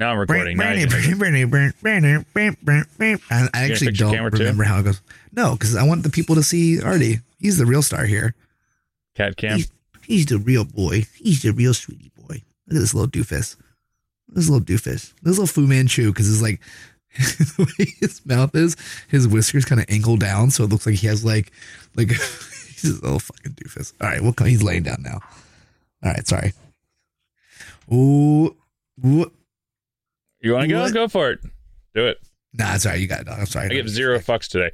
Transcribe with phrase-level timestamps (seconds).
[0.00, 0.56] Now I'm recording.
[0.56, 1.02] Now I you can make
[3.20, 3.20] it.
[3.30, 4.38] I actually don't camera too?
[4.38, 5.02] remember how it goes.
[5.32, 7.20] No, because I want the people to see Artie.
[7.38, 8.34] He's the real star here.
[9.14, 9.58] Cat cam.
[9.58, 9.70] He's,
[10.06, 11.04] he's the real boy.
[11.16, 12.42] He's the real sweetie boy.
[12.66, 13.56] Look at this little doofus.
[14.28, 15.12] This little doofus.
[15.22, 16.62] This little Fu Manchu, because it's like
[17.18, 18.78] the way his mouth is,
[19.08, 21.52] his whiskers kind of ankle down, so it looks like he has like
[21.94, 23.92] like he's a little fucking doofus.
[24.00, 24.46] All right, we'll come.
[24.46, 25.18] He's laying down now.
[26.02, 26.54] All right, sorry.
[27.92, 28.56] Ooh,
[29.04, 29.30] ooh.
[30.40, 30.80] You want to go?
[30.80, 30.94] What?
[30.94, 31.40] Go for it.
[31.94, 32.18] Do it.
[32.52, 32.98] Nah, right.
[32.98, 33.28] You got it.
[33.28, 33.66] I'm sorry.
[33.66, 34.70] I give zero fucks today.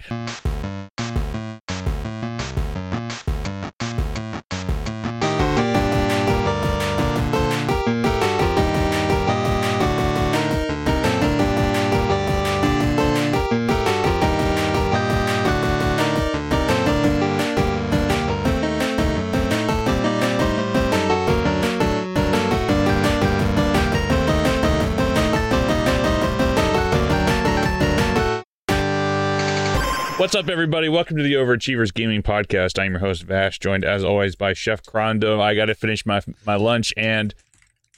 [30.27, 30.88] What's up, everybody?
[30.88, 32.82] Welcome to the Overachievers Gaming Podcast.
[32.82, 35.41] I'm your host Vash, joined as always by Chef Crondo.
[35.41, 37.33] I got to finish my my lunch, and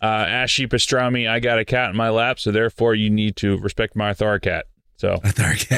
[0.02, 1.26] uh, Ashy Pastrami.
[1.26, 4.38] I got a cat in my lap, so therefore you need to respect my author
[4.40, 4.66] cat.
[4.98, 5.72] So Dark.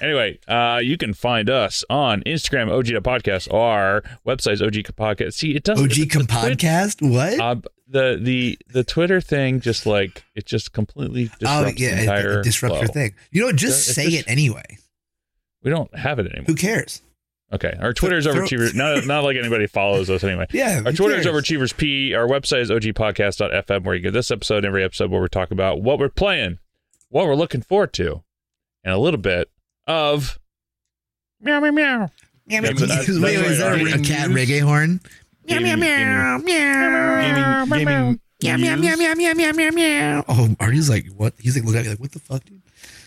[0.00, 5.32] anyway, uh, you can find us on Instagram, OG Podcast, or our website's OG Podcast.
[5.32, 5.84] See, it doesn't.
[5.84, 7.12] OG the- the podcast.
[7.12, 7.40] What?
[7.40, 7.56] Uh,
[7.88, 12.38] the the the Twitter thing just like it just completely disrupts oh yeah, it, entire
[12.38, 13.14] it disrupts your thing.
[13.32, 14.78] You know, just It's say just- it anyway.
[15.64, 16.44] We don't have it anymore.
[16.46, 17.02] Who cares?
[17.52, 18.74] Okay, our Twitter's throw- Overachievers.
[18.74, 20.46] Not not like anybody follows us anyway.
[20.52, 21.34] Yeah, Our who Twitter is cares?
[21.44, 22.14] Overachievers P.
[22.14, 25.50] Our website is ogpodcast.fm, where you get this episode and every episode where we talk
[25.50, 26.58] about what we're playing,
[27.10, 28.22] what we're looking forward to,
[28.82, 29.50] and a little bit
[29.86, 30.38] of
[31.40, 32.10] meow meow meow.
[32.46, 35.00] Yeah, That's- that's- Wait, that's is that a, a cat reggae horn?
[35.46, 40.24] Meow, meow, meow, gaming, gaming Meow, meow, meow, meow, meow, meow, meow, meow.
[40.28, 41.34] Oh, Artie's like, what?
[41.38, 42.60] He's like, looking at me like, what the fuck, dude?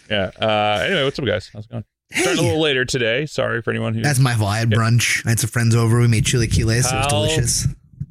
[0.09, 0.31] Yeah.
[0.39, 1.49] Uh, anyway, what's up, guys?
[1.53, 1.83] How's it going?
[2.13, 3.25] Starting a little later today.
[3.25, 4.49] Sorry for anyone who that's my fault.
[4.49, 5.25] I had brunch.
[5.25, 5.99] I had some friends over.
[5.99, 6.91] We made chili chilaquiles.
[6.91, 7.67] It was delicious.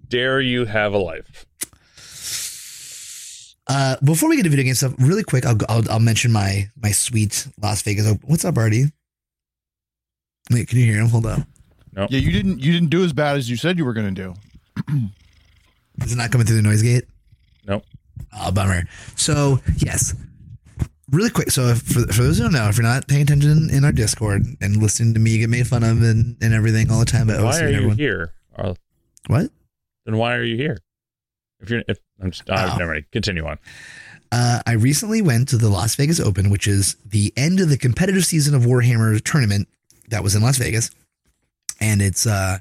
[0.08, 1.46] dare you have a life.
[3.68, 6.70] Uh, before we get to video game stuff, really quick, I'll, I'll I'll mention my
[6.80, 8.06] my sweet Las Vegas.
[8.06, 8.92] Oh, what's up, Artie?
[10.50, 11.08] Wait, can you hear him?
[11.08, 11.40] Hold up.
[11.94, 12.06] No.
[12.10, 14.22] Yeah, you didn't you didn't do as bad as you said you were going to
[14.22, 14.34] do.
[16.04, 17.04] Is it not coming through the noise gate?
[17.66, 17.82] Nope.
[18.38, 18.84] Oh, bummer.
[19.16, 20.14] So, yes.
[21.12, 21.50] Really quick.
[21.52, 23.92] So, if, for, for those who don't know, if you're not paying attention in our
[23.92, 27.30] Discord and listening to me get made fun of and, and everything all the time
[27.30, 27.96] about Why are you everyone.
[27.96, 28.32] here?
[28.56, 28.74] Uh,
[29.28, 29.50] What?
[30.04, 30.78] then why are you here?
[31.60, 32.78] If you're, if I'm just, uh, Oh.
[32.78, 33.04] never mind.
[33.12, 33.58] Continue on.
[34.32, 37.78] Uh, I recently went to the Las Vegas Open, which is the end of the
[37.78, 39.68] competitive season of Warhammer tournament
[40.08, 40.90] that was in Las Vegas.
[41.80, 42.58] And it's uh,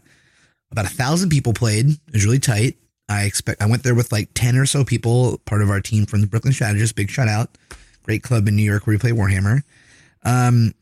[0.72, 1.88] about a thousand people played.
[1.90, 2.78] It was really tight.
[3.10, 6.06] I expect I went there with like 10 or so people, part of our team
[6.06, 6.94] from the Brooklyn Strategists.
[6.94, 7.58] Big shout out.
[8.06, 9.64] Great club in New York where we play Warhammer.
[10.24, 10.74] Um,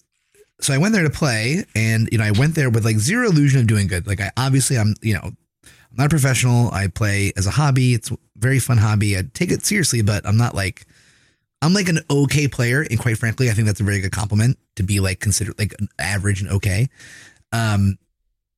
[0.59, 3.28] so I went there to play and, you know, I went there with like zero
[3.29, 4.06] illusion of doing good.
[4.06, 5.38] Like I obviously I'm, you know, I'm
[5.97, 6.69] not a professional.
[6.72, 7.94] I play as a hobby.
[7.94, 9.17] It's a very fun hobby.
[9.17, 10.85] I take it seriously, but I'm not like,
[11.61, 12.81] I'm like an okay player.
[12.89, 15.73] And quite frankly, I think that's a very good compliment to be like considered like
[15.79, 16.90] an average and okay.
[17.53, 17.97] Um,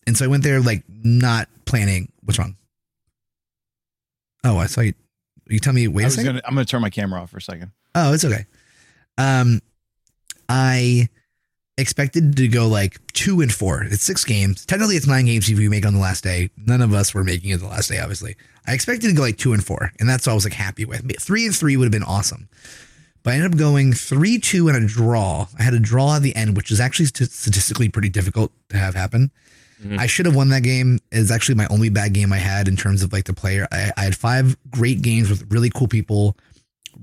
[0.08, 2.12] and so I went there like not planning.
[2.24, 2.56] What's wrong?
[4.44, 4.94] Oh, I saw you.
[5.48, 5.88] You tell me.
[5.88, 6.34] Wait I a was second.
[6.34, 7.72] gonna, I'm going to turn my camera off for a second.
[7.94, 8.46] Oh, it's okay.
[9.18, 9.62] Um,
[10.50, 11.10] I
[11.78, 13.84] expected to go like two and four.
[13.84, 14.66] It's six games.
[14.66, 16.50] Technically, it's nine games if you make on the last day.
[16.58, 18.36] None of us were making it the last day, obviously.
[18.68, 20.86] I expected to go like two and four, and that's what I was like happy
[20.86, 21.20] with.
[21.22, 22.48] Three and three would have been awesome.
[23.24, 25.48] But I ended up going three, two, and a draw.
[25.58, 28.94] I had a draw at the end, which is actually statistically pretty difficult to have
[28.94, 29.32] happen.
[29.84, 29.98] Mhm.
[30.00, 31.00] I should have won that game.
[31.12, 33.68] It's actually my only bad game I had in terms of like the player.
[33.72, 36.38] I, I had five great games with really cool people,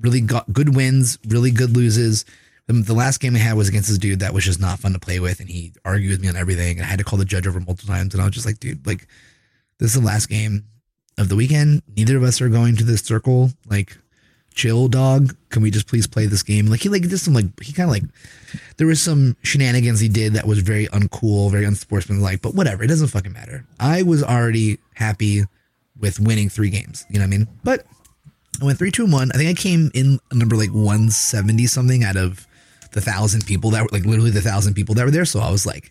[0.01, 2.25] really got good wins, really good loses.
[2.67, 4.99] The, last game I had was against this dude that was just not fun to
[4.99, 6.79] play with, and he argued with me on everything.
[6.79, 8.61] And I had to call the judge over multiple times, and I was just like,
[8.61, 9.07] dude, like
[9.79, 10.65] this is the last game
[11.19, 11.83] of the weekend.
[11.97, 13.51] Neither of us are going to this circle.
[13.69, 13.99] Like,
[14.55, 15.37] chill, dog.
[15.51, 16.67] Can we just please play this game?
[16.67, 18.05] Like he like did some like he kind of like
[18.77, 22.43] there was some shenanigans he did that was very uncool, very unsportsmanlike.
[22.43, 23.67] But whatever, it doesn't fucking matter.
[23.79, 25.45] I was already happy
[25.99, 27.05] with winning three games.
[27.11, 27.49] You know what I mean?
[27.65, 27.87] But
[28.61, 29.31] I went three, two, and one.
[29.35, 32.47] I think I came in a number like one seventy something out of
[32.93, 35.25] the thousand people that were like literally the thousand people that were there.
[35.25, 35.91] So I was like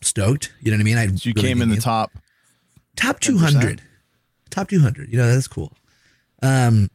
[0.00, 0.52] stoked.
[0.60, 0.96] You know what I mean?
[0.98, 2.12] I So you came in the top.
[2.96, 3.82] top 200
[4.50, 5.70] top 200 you know that's cool
[6.42, 6.88] um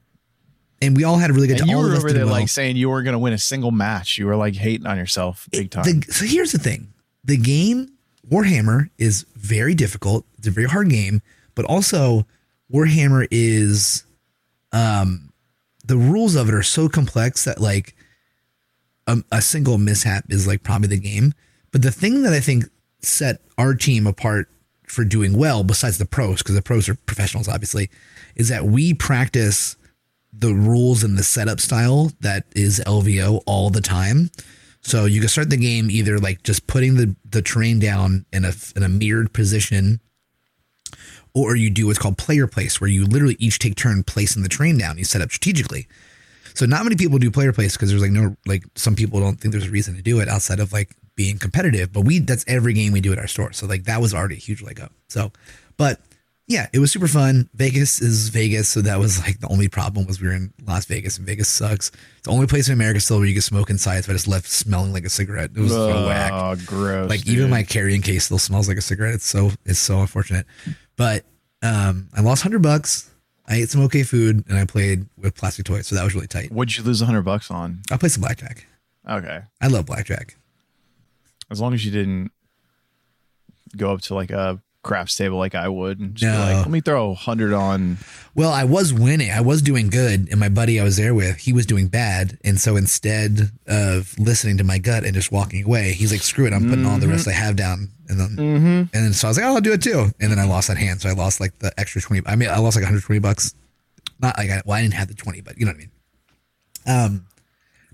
[0.82, 2.34] and we all had a really good And you all were over there well.
[2.34, 4.18] like saying you were going to win a single match.
[4.18, 5.84] You were like hating on yourself big time.
[5.84, 6.92] The- so here's the thing
[7.24, 7.90] the game
[8.30, 11.22] warhammer is very difficult it's a very hard game
[11.56, 12.26] but also
[12.74, 14.04] warhammer is
[14.74, 15.32] um
[15.86, 17.96] the rules of it are so complex that like
[19.08, 21.34] a, a single mishap is like probably the game.
[21.72, 22.66] But the thing that I think
[23.02, 24.50] set our team apart
[24.88, 27.90] for doing well, besides the pros, because the pros are professionals, obviously,
[28.36, 29.76] is that we practice
[30.32, 34.32] the rules and the setup style that is LVO all the time.
[34.82, 38.44] So you can start the game either like just putting the, the terrain down in
[38.46, 40.00] a in a mirrored position,
[41.34, 44.50] or you do what's called player place, where you literally each take turn placing the
[44.50, 44.98] terrain down.
[44.98, 45.88] You set up strategically.
[46.54, 49.40] So not many people do player place because there's like no like some people don't
[49.40, 51.92] think there's a reason to do it outside of like being competitive.
[51.92, 53.54] But we that's every game we do at our store.
[53.54, 54.92] So like that was already a huge leg up.
[55.08, 55.32] So,
[55.78, 56.00] but
[56.46, 57.50] yeah, it was super fun.
[57.54, 60.86] Vegas is Vegas, so that was like the only problem was we were in Las
[60.86, 61.90] Vegas and Vegas sucks.
[61.90, 64.04] It's the only place in America still where you can smoke inside.
[64.04, 65.52] So I just left smelling like a cigarette.
[65.56, 66.32] It was so whack.
[66.34, 67.10] Oh, gross.
[67.10, 67.38] Like dude.
[67.38, 69.16] even my carrying case still smells like a cigarette.
[69.16, 70.46] It's so it's so unfortunate.
[70.96, 71.26] But
[71.62, 73.10] um, I lost hundred bucks.
[73.48, 76.28] I ate some okay food and I played with plastic toys, so that was really
[76.28, 76.52] tight.
[76.52, 77.82] What'd you lose a hundred bucks on?
[77.92, 78.66] I played some blackjack.
[79.10, 79.42] Okay.
[79.60, 80.38] I love blackjack.
[81.52, 82.32] As long as you didn't
[83.76, 86.44] go up to like a craps table like I would and just be No.
[86.44, 87.98] like, let me throw a hundred on.
[88.36, 89.32] Well, I was winning.
[89.32, 92.38] I was doing good, and my buddy I was there with, he was doing bad.
[92.44, 96.46] And so instead of listening to my gut and just walking away, he's like, "Screw
[96.46, 96.54] it!
[96.54, 99.38] I'm putting all the rest I have down." And then, and then so I was
[99.38, 101.40] like, "Oh, I'll do it too." And then I lost that hand, so I lost
[101.40, 102.22] like the extra twenty.
[102.28, 103.56] I mean, I lost like 120 bucks.
[104.20, 105.92] Not like I, well, I didn't have the 20, but you know what I mean.
[106.86, 107.26] Um,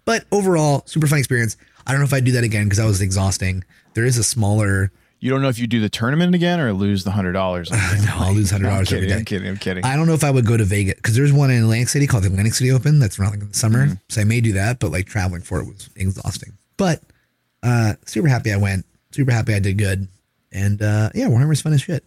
[0.06, 1.58] but overall, super fun experience.
[1.86, 3.64] I don't know if I'd do that again because that was exhausting.
[3.94, 4.92] There is a smaller.
[5.22, 7.70] You don't know if you do the tournament again or lose the hundred dollars.
[7.72, 7.78] no,
[8.14, 9.20] I'll lose hundred I'm dollars every kidding.
[9.20, 9.48] I'm kidding.
[9.50, 9.86] I'm kidding.
[9.86, 12.08] I don't know if I would go to Vegas because there's one in Atlantic City
[12.08, 13.86] called the Atlantic City Open that's around like in the summer.
[13.86, 13.96] Mm-hmm.
[14.08, 16.54] So I may do that, but like traveling for it was exhausting.
[16.78, 17.02] But
[17.64, 18.86] uh super happy I went.
[19.12, 20.08] Super happy I did good.
[20.54, 22.06] And uh yeah, Warhammer's fun as shit.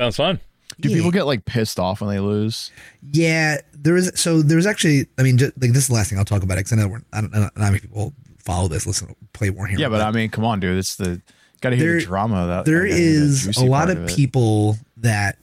[0.00, 0.40] Sounds fun.
[0.80, 0.96] do yeah.
[0.96, 2.72] people get like pissed off when they lose?
[3.12, 4.10] Yeah, there is.
[4.16, 5.06] So there was actually.
[5.16, 6.88] I mean, just, like this is the last thing I'll talk about because I know
[6.88, 9.78] we're, I don't, I don't know how many people follow this, listen, play Warhammer.
[9.78, 10.78] Yeah, but I mean, come on, dude.
[10.78, 11.20] It's the
[11.60, 12.46] got to hear There- the drama.
[12.46, 15.38] That there the a lot part of people that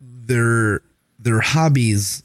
[0.00, 0.82] their
[1.18, 2.22] their hobbies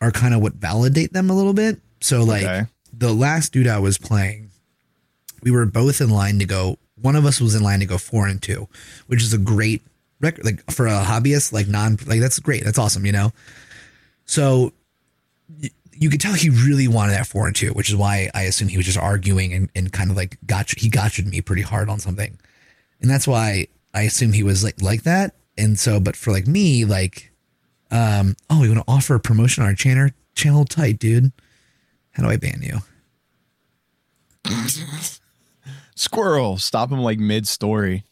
[0.00, 1.80] are kind of what validate them a little bit.
[2.00, 2.66] So like Okay.
[2.92, 4.50] the last dude I was playing,
[5.42, 6.78] we were both in line to go.
[7.00, 8.68] One of us was in line to go four and two,
[9.06, 9.82] which is a great
[10.20, 10.44] record.
[10.44, 12.64] Like for a hobbyist, like non, like that's great.
[12.64, 13.32] That's awesome, you know.
[14.26, 14.72] So
[15.96, 18.68] you could tell he really wanted that four and two, which is why I assume
[18.68, 20.78] he was just arguing and, and kind of like gotcha.
[20.78, 22.38] He gotcha'd me pretty hard on something,
[23.00, 25.34] and that's why I assume he was like like that.
[25.56, 27.32] And so, but for like me, like,
[27.90, 30.10] um, oh, you want to offer a promotion on our channel?
[30.34, 31.30] Channel tight, dude.
[32.12, 32.78] How do I ban you?
[35.94, 36.58] squirrel.
[36.58, 38.04] Stop him like mid story.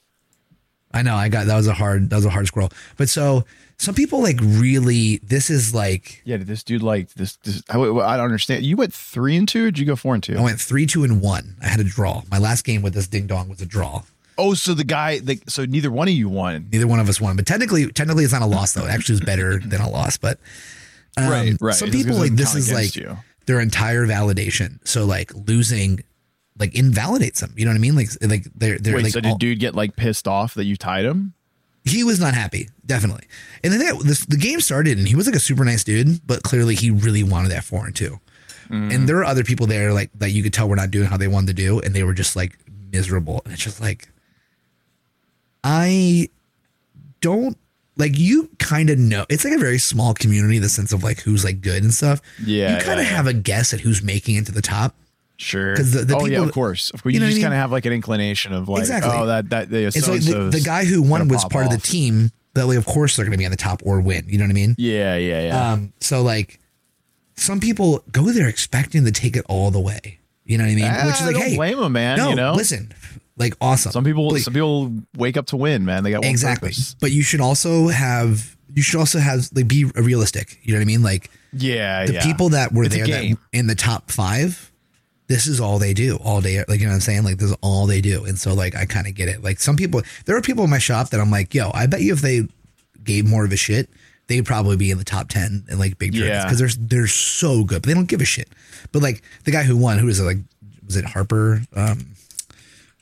[0.93, 2.70] I know I got that was a hard that was a hard squirrel.
[2.96, 3.44] But so
[3.82, 7.37] some people like really this is like Yeah, did this dude like this?
[7.37, 8.64] this I, I don't understand.
[8.64, 9.62] You went three and two.
[9.64, 10.37] Or did you go four and two?
[10.37, 11.56] I went three, two, and one.
[11.62, 12.23] I had a draw.
[12.31, 14.02] My last game with this ding dong was a draw.
[14.38, 16.69] oh, so the guy, the, so neither one of you won.
[16.73, 18.84] Neither one of us won, but technically, technically, it's not a loss though.
[18.87, 20.17] It actually was better than a loss.
[20.17, 20.38] But
[21.17, 21.75] um, Right, right.
[21.75, 23.19] Some people like this is like you.
[23.46, 24.79] their entire validation.
[24.87, 26.02] So like losing,
[26.58, 27.52] like invalidates them.
[27.56, 27.96] You know what I mean?
[27.96, 30.64] Like like they're they're Wait, like so did all- dude get like pissed off that
[30.64, 31.34] you tied him?
[31.84, 33.26] He was not happy, definitely.
[33.64, 36.26] And then that, this, the game started, and he was like a super nice dude,
[36.26, 38.20] but clearly he really wanted that four and two.
[38.72, 41.19] And there were other people there like that you could tell were not doing how
[41.19, 42.58] they wanted to do, and they were just like
[42.91, 43.43] miserable.
[43.44, 44.08] And it's just like,
[45.62, 46.31] I
[47.20, 47.58] don't
[47.98, 48.48] like you.
[48.58, 51.60] Kind of know it's like a very small community, the sense of like who's like
[51.60, 52.22] good and stuff.
[52.43, 53.17] Yeah, you kind of yeah, yeah.
[53.17, 54.96] have a guess at who's making it to the top.
[55.43, 55.75] Sure.
[55.77, 56.91] 'Cause the- the oh yeah, of course.
[56.91, 57.13] Of course.
[57.15, 59.11] you You, know just kind of have like an inclination of like, Exactly.
[59.13, 61.79] oh, that that they It's like the, the guy who won was part of the
[61.79, 62.31] team.
[62.55, 64.27] That way, of course, they're going to be on the top or win.
[64.29, 64.75] You know what I mean?
[64.79, 65.72] Yeah, yeah, yeah.
[65.72, 66.61] Um, so like
[67.37, 70.19] some people go there expecting to take it all the way.
[70.44, 70.84] You know what I mean?
[70.87, 72.19] Ah, Which is like, don't hey, blame him, man.
[72.19, 72.93] no, you know, listen,
[73.39, 73.93] like awesome.
[73.93, 76.03] some people, Like, some people wake up to win, man.
[76.05, 76.69] They got one exactly.
[76.70, 76.94] purpose.
[77.01, 80.58] But you should also have, you should also have like be realistic.
[80.63, 81.03] You know what I mean?
[81.03, 82.22] Like Yeah, the yeah.
[82.25, 84.71] people that were It's there that, in the top five.
[85.32, 86.62] This is all they do all day.
[86.69, 87.24] Like you know what I'm saying?
[87.24, 88.27] Like this is all they do.
[88.27, 89.43] And so like I kind of get it.
[89.43, 92.03] Like some people, there are people in my shop that I'm like, yo, I bet
[92.03, 92.46] you if they
[93.03, 93.89] gave more of a shit,
[94.27, 96.44] they'd probably be in the top ten in like big tournaments Yeah.
[96.44, 98.51] because they're they're so good, but they don't give a shit.
[98.93, 100.24] But like the guy who won, who is it?
[100.24, 100.39] Like
[100.84, 101.62] was it Harper?
[101.74, 102.08] Um,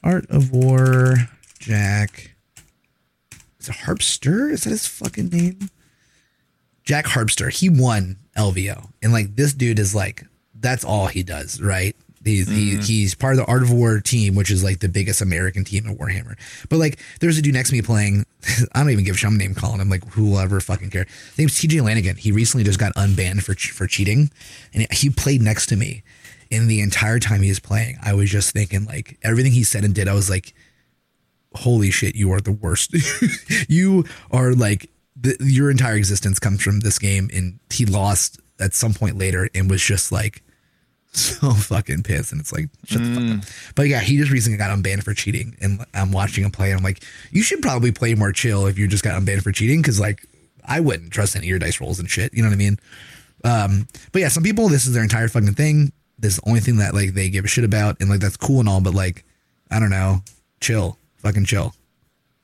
[0.04, 1.14] Art of War,
[1.58, 2.30] Jack.
[3.58, 4.52] Is it Harpster?
[4.52, 5.68] Is that his fucking name?
[6.84, 7.52] Jack Harpster.
[7.52, 11.96] He won LVO, and like this dude is like that's all he does, right?
[12.22, 12.82] He's he, mm-hmm.
[12.82, 15.86] he's part of the Art of War team, which is like the biggest American team
[15.86, 16.36] in Warhammer.
[16.68, 18.26] But like, there's a dude next to me playing
[18.72, 19.28] I don't even give a shit.
[19.28, 21.04] I'm name calling him like whoever fucking care.
[21.04, 22.16] His name's TJ Lanigan.
[22.16, 24.30] He recently just got unbanned for for cheating,
[24.72, 26.02] and he played next to me.
[26.52, 29.84] And the entire time he was playing, I was just thinking like everything he said
[29.84, 30.08] and did.
[30.08, 30.54] I was like,
[31.54, 32.94] "Holy shit, you are the worst.
[33.68, 38.74] you are like the, your entire existence comes from this game." And he lost at
[38.74, 40.42] some point later and was just like
[41.12, 42.32] so fucking pissed.
[42.32, 43.72] And it's like, shut the fuck up.
[43.74, 45.56] But yeah, he just recently got unbanned for cheating.
[45.60, 46.70] And I'm watching him play.
[46.70, 49.52] And I'm like, you should probably play more chill if you just got unbanned for
[49.52, 49.82] cheating.
[49.82, 50.26] Cause like,
[50.64, 52.32] I wouldn't trust any of your dice rolls and shit.
[52.34, 52.78] You know what I mean?
[53.44, 55.92] Um, but yeah, some people, this is their entire fucking thing.
[56.18, 58.00] This is the only thing that like they give a shit about.
[58.00, 58.80] And like, that's cool and all.
[58.80, 59.24] But like,
[59.70, 60.22] I don't know,
[60.60, 61.74] chill, fucking chill.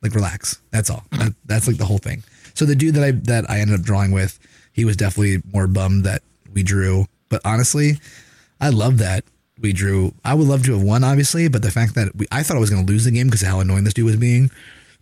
[0.03, 0.61] Like, relax.
[0.71, 1.05] That's all.
[1.13, 2.23] That, that's like the whole thing.
[2.55, 4.39] So the dude that I, that I ended up drawing with,
[4.73, 7.07] he was definitely more bummed that we drew.
[7.29, 7.99] But honestly,
[8.61, 9.25] I love that
[9.61, 10.15] we drew.
[10.25, 12.61] I would love to have won, obviously, but the fact that we, I thought I
[12.61, 14.51] was going to lose the game because of how annoying this dude was being.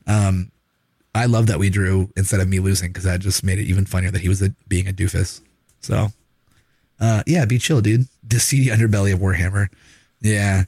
[0.06, 0.50] Um,
[1.14, 3.86] I love that we drew instead of me losing because that just made it even
[3.86, 5.40] funnier that he was a, being a doofus.
[5.80, 6.08] So,
[7.00, 8.06] uh, yeah, be chill, dude.
[8.26, 9.68] The seedy underbelly of Warhammer.
[10.20, 10.64] Yeah,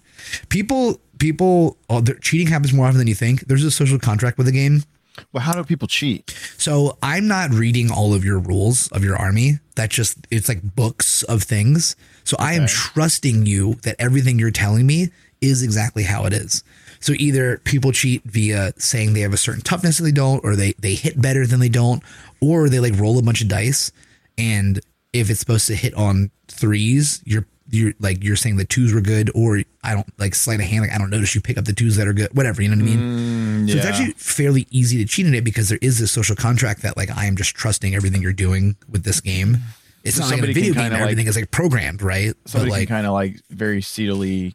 [0.48, 3.46] people, people, oh, cheating happens more often than you think.
[3.46, 4.82] There's a social contract with the game
[5.32, 6.30] well, how do people cheat?
[6.58, 9.58] So I'm not reading all of your rules of your army.
[9.74, 11.96] That's just it's like books of things.
[12.24, 16.64] So I am trusting you that everything you're telling me is exactly how it is.
[17.00, 20.56] So either people cheat via saying they have a certain toughness that they don't, or
[20.56, 22.02] they they hit better than they don't,
[22.40, 23.92] or they like roll a bunch of dice,
[24.38, 24.80] and
[25.12, 29.00] if it's supposed to hit on threes, you're you're like you're saying the twos were
[29.00, 30.82] good, or I don't like sleight of hand.
[30.82, 32.28] Like I don't notice you pick up the twos that are good.
[32.36, 33.66] Whatever, you know what I mean.
[33.66, 36.36] Mm, So it's actually fairly easy to cheat in it because there is this social
[36.36, 39.58] contract that like I am just trusting everything you're doing with this game.
[40.04, 42.34] It's So not like a video game everything like- is like programmed, right?
[42.44, 44.54] But somebody like kind of like very seedily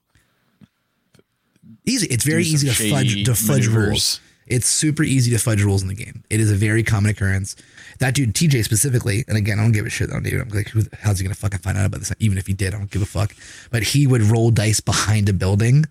[1.86, 2.08] easy.
[2.08, 3.88] It's very easy to fudge to fudge maneuvers.
[3.88, 4.22] rules.
[4.48, 6.24] It's super easy to fudge rules in the game.
[6.30, 7.56] It is a very common occurrence.
[8.02, 10.42] That dude TJ specifically, and again, I don't give a shit on dude.
[10.42, 12.12] I'm like, how's he gonna fucking find out about this?
[12.18, 13.36] Even if he did, I don't give a fuck.
[13.70, 15.86] But he would roll dice behind a building,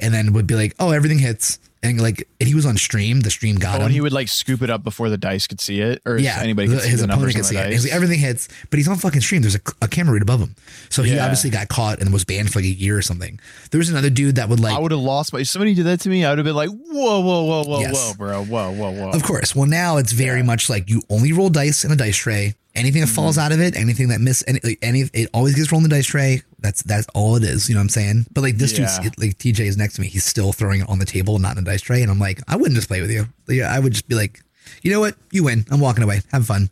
[0.00, 3.20] and then would be like, "Oh, everything hits," and like, and he was on stream.
[3.20, 3.82] The stream got Oh, him.
[3.86, 6.38] and he would like scoop it up before the dice could see it, or yeah,
[6.40, 7.82] anybody could the- see his the opponent the see it.
[7.82, 9.42] Like, everything hits, but he's on fucking stream.
[9.42, 10.54] There's a, a camera right above him,
[10.90, 11.24] so he Yeah.
[11.24, 13.40] obviously got caught and was banned for like a year or something.
[13.70, 15.40] There was another dude that would like I would have lost my.
[15.40, 17.80] If somebody did that to me, I would have been like, whoa, whoa, whoa, whoa,
[17.80, 17.94] Yes.
[17.94, 19.10] whoa, bro, whoa, whoa, whoa.
[19.10, 19.54] Of course.
[19.56, 22.54] Well, now it's very much like you only roll dice in a dice tray.
[22.74, 23.44] Anything that falls Mm-hmm.
[23.44, 26.06] out of it, anything that miss, any, any, it always gets rolled in the dice
[26.06, 26.42] tray.
[26.62, 27.68] That's that's all it is.
[27.68, 28.26] You know what I'm saying?
[28.32, 29.00] But like this Yeah.
[29.00, 30.06] dude's like TJ is next to me.
[30.08, 32.02] He's still throwing it on the table, not in a dice tray.
[32.02, 33.26] And I'm like, I wouldn't just play with you.
[33.64, 34.40] I would just be like,
[34.82, 35.16] you know what?
[35.30, 35.64] You win.
[35.70, 36.22] I'm walking away.
[36.30, 36.70] Have fun.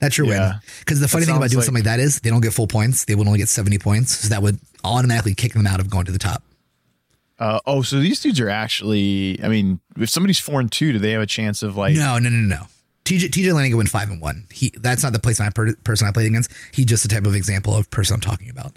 [0.00, 0.52] That's your win.
[0.80, 2.66] Because the funny thing about doing like- something like that is they don't get full
[2.68, 3.04] points.
[3.04, 4.12] They would only get 70 points.
[4.16, 6.42] So that would automatically kick them out of going to the top.
[7.38, 9.38] Uh, oh, so these dudes are actually.
[9.42, 11.94] I mean, if somebody's four and two, do they have a chance of like?
[11.94, 12.62] No, no, no, no.
[13.04, 14.46] TJ TJ Lanigan went five and one.
[14.52, 16.50] He that's not the place I per, person I played against.
[16.72, 18.76] He's just the type of example of person I'm talking about.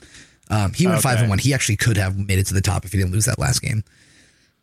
[0.52, 1.40] Um, he went five and one.
[1.40, 3.62] He actually could have made it to the top if he didn't lose that last
[3.62, 3.84] game.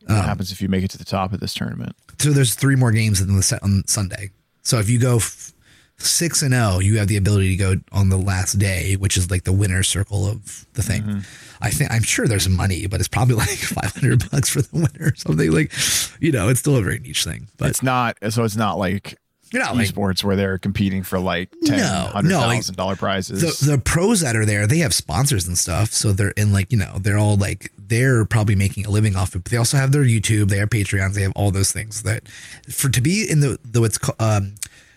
[0.07, 1.95] What happens if you make it to the top of this tournament?
[2.19, 4.31] So there's three more games in the set on Sunday.
[4.63, 5.53] So if you go f-
[5.99, 9.31] six and zero, you have the ability to go on the last day, which is
[9.31, 11.03] like the winner's circle of the thing.
[11.03, 11.19] Mm-hmm.
[11.61, 15.11] I think I'm sure there's money, but it's probably like 500 bucks for the winner
[15.11, 15.51] or something.
[15.51, 15.73] Like,
[16.21, 17.49] you know, it's still a very niche thing.
[17.59, 18.17] But It's not.
[18.31, 19.19] So it's not like
[19.53, 22.77] you're not like esports where they're competing for like ten, No, hundred no, like, thousand
[22.77, 23.41] dollar prizes.
[23.61, 25.93] the, the pros that are there, they have sponsors and stuff.
[25.93, 29.35] So they're in like, you know, they're all like, they're probably making a living off
[29.35, 29.45] it.
[29.45, 32.29] But they also have their YouTube, they have Patreons, they have all those things that
[32.71, 34.55] for to be in the, the what's called, um,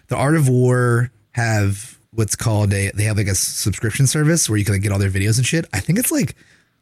[0.08, 4.58] the Art of War have what's called a, they have like a subscription service where
[4.58, 5.66] you can like get all their videos and shit.
[5.74, 6.36] I think it's like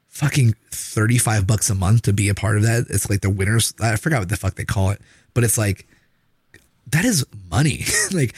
[0.07, 2.88] fucking 35 bucks a month to be a part of that.
[2.89, 3.73] It's like the winners.
[3.79, 4.99] I forgot what the fuck they call it,
[5.35, 5.88] but it's like,
[6.91, 7.86] that is money.
[8.12, 8.34] like,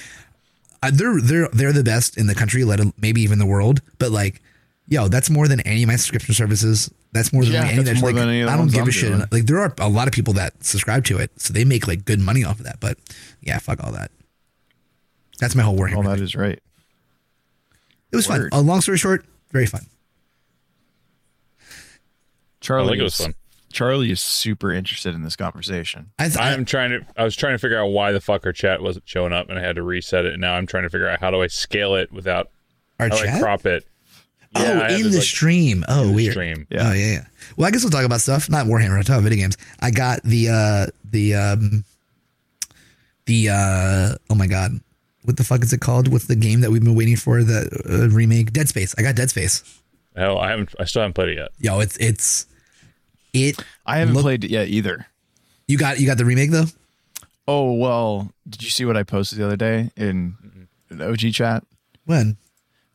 [0.92, 3.82] they're they're they're the best in the country, let maybe even the world.
[4.00, 4.42] But like,
[4.88, 6.92] yo, that's more than any of my subscription services.
[7.14, 8.84] That's more than Yeah, any that's more like, than any of the I don't give
[8.84, 9.10] I'm a shit.
[9.10, 9.24] doing.
[9.32, 12.06] Like, there are a lot of people that subscribe to it, so they make like
[12.06, 12.80] good money off of that.
[12.80, 12.98] But
[13.42, 14.12] yeah, fuck all that.
[15.40, 15.98] That's my whole Warhammer.
[15.98, 16.10] oh, thing.
[16.12, 16.60] that is right.
[18.12, 18.50] it was word.
[18.52, 18.60] fun.
[18.60, 19.86] A long story short, very fun.
[22.62, 23.34] Charlie, I think it was fun.
[23.72, 26.12] Charlie is super interested in this conversation.
[26.20, 27.06] I, I, I'm trying to.
[27.18, 29.58] I was trying to figure out why the fuck our chat wasn't showing up, and
[29.58, 30.34] I had to reset it.
[30.34, 32.50] And now I'm trying to figure out how do I scale it without
[33.00, 33.42] our how do I chat.
[33.42, 33.86] crop it.
[34.56, 35.86] oh, in the like, stream.
[35.88, 36.34] Oh, the weird.
[36.34, 36.68] stream.
[36.70, 36.90] Yeah.
[36.90, 37.26] Oh yeah, yeah.
[37.58, 38.50] Well, I guess we'll talk about stuff.
[38.50, 38.98] Not Warhammer.
[38.98, 39.58] I'll talk about video games.
[39.80, 41.86] I got the uh the um
[43.26, 44.80] the uh oh my god,
[45.24, 46.08] what the fuck is it called?
[46.12, 47.44] What's the game that we've been waiting for?
[47.44, 48.94] The uh, remake Dead Space.
[48.98, 49.64] I got Dead Space.
[50.16, 50.74] Hell, I haven't.
[50.80, 51.52] I still haven't played it yet.
[51.60, 52.46] Yo, it's it's
[53.34, 53.64] it.
[53.86, 55.08] I haven't Look- played it yet either.
[55.68, 56.66] You got you got the remake though.
[57.48, 60.36] Oh well, did you see what I posted the other day in
[60.90, 61.64] an OG chat?
[62.06, 62.38] When?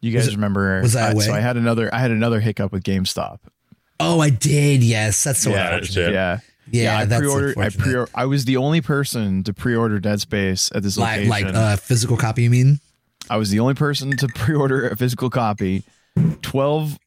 [0.01, 0.81] You guys Was it- remember?
[0.83, 1.93] was that I, so I had another.
[1.95, 3.39] I had another hiccup with GameStop.
[3.99, 4.83] Oh, I did.
[4.83, 6.13] Yes, that's so yeah, unfortunate.
[6.13, 6.39] yeah,
[6.71, 7.57] Yeah, I that's pre-ordered.
[7.59, 8.11] I unfortunate.
[8.13, 8.21] pre.
[8.23, 11.31] I was the only person to pre-order Dead Space at this Like, location.
[11.31, 12.43] like uh, physical copy.
[12.43, 12.81] You mean?
[13.31, 15.83] I was the only person to pre-order a physical copy.
[16.43, 16.99] Twelve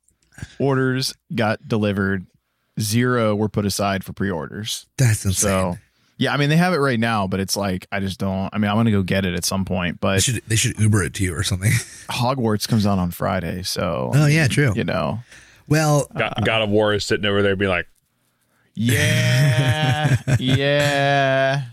[0.58, 2.26] orders got delivered.
[2.80, 4.86] Zero were put aside for pre-orders.
[4.98, 5.50] That's insane.
[5.50, 5.78] So,
[6.18, 8.50] yeah, I mean they have it right now, but it's like I just don't.
[8.54, 10.80] I mean, I'm gonna go get it at some point, they but should they should
[10.80, 11.72] Uber it to you or something.
[12.10, 14.74] Hogwarts comes out on Friday, so oh yeah, true.
[14.76, 15.20] you know,
[15.68, 17.88] Well, God, God of War is sitting over there, be like,
[18.76, 21.64] yeah, yeah.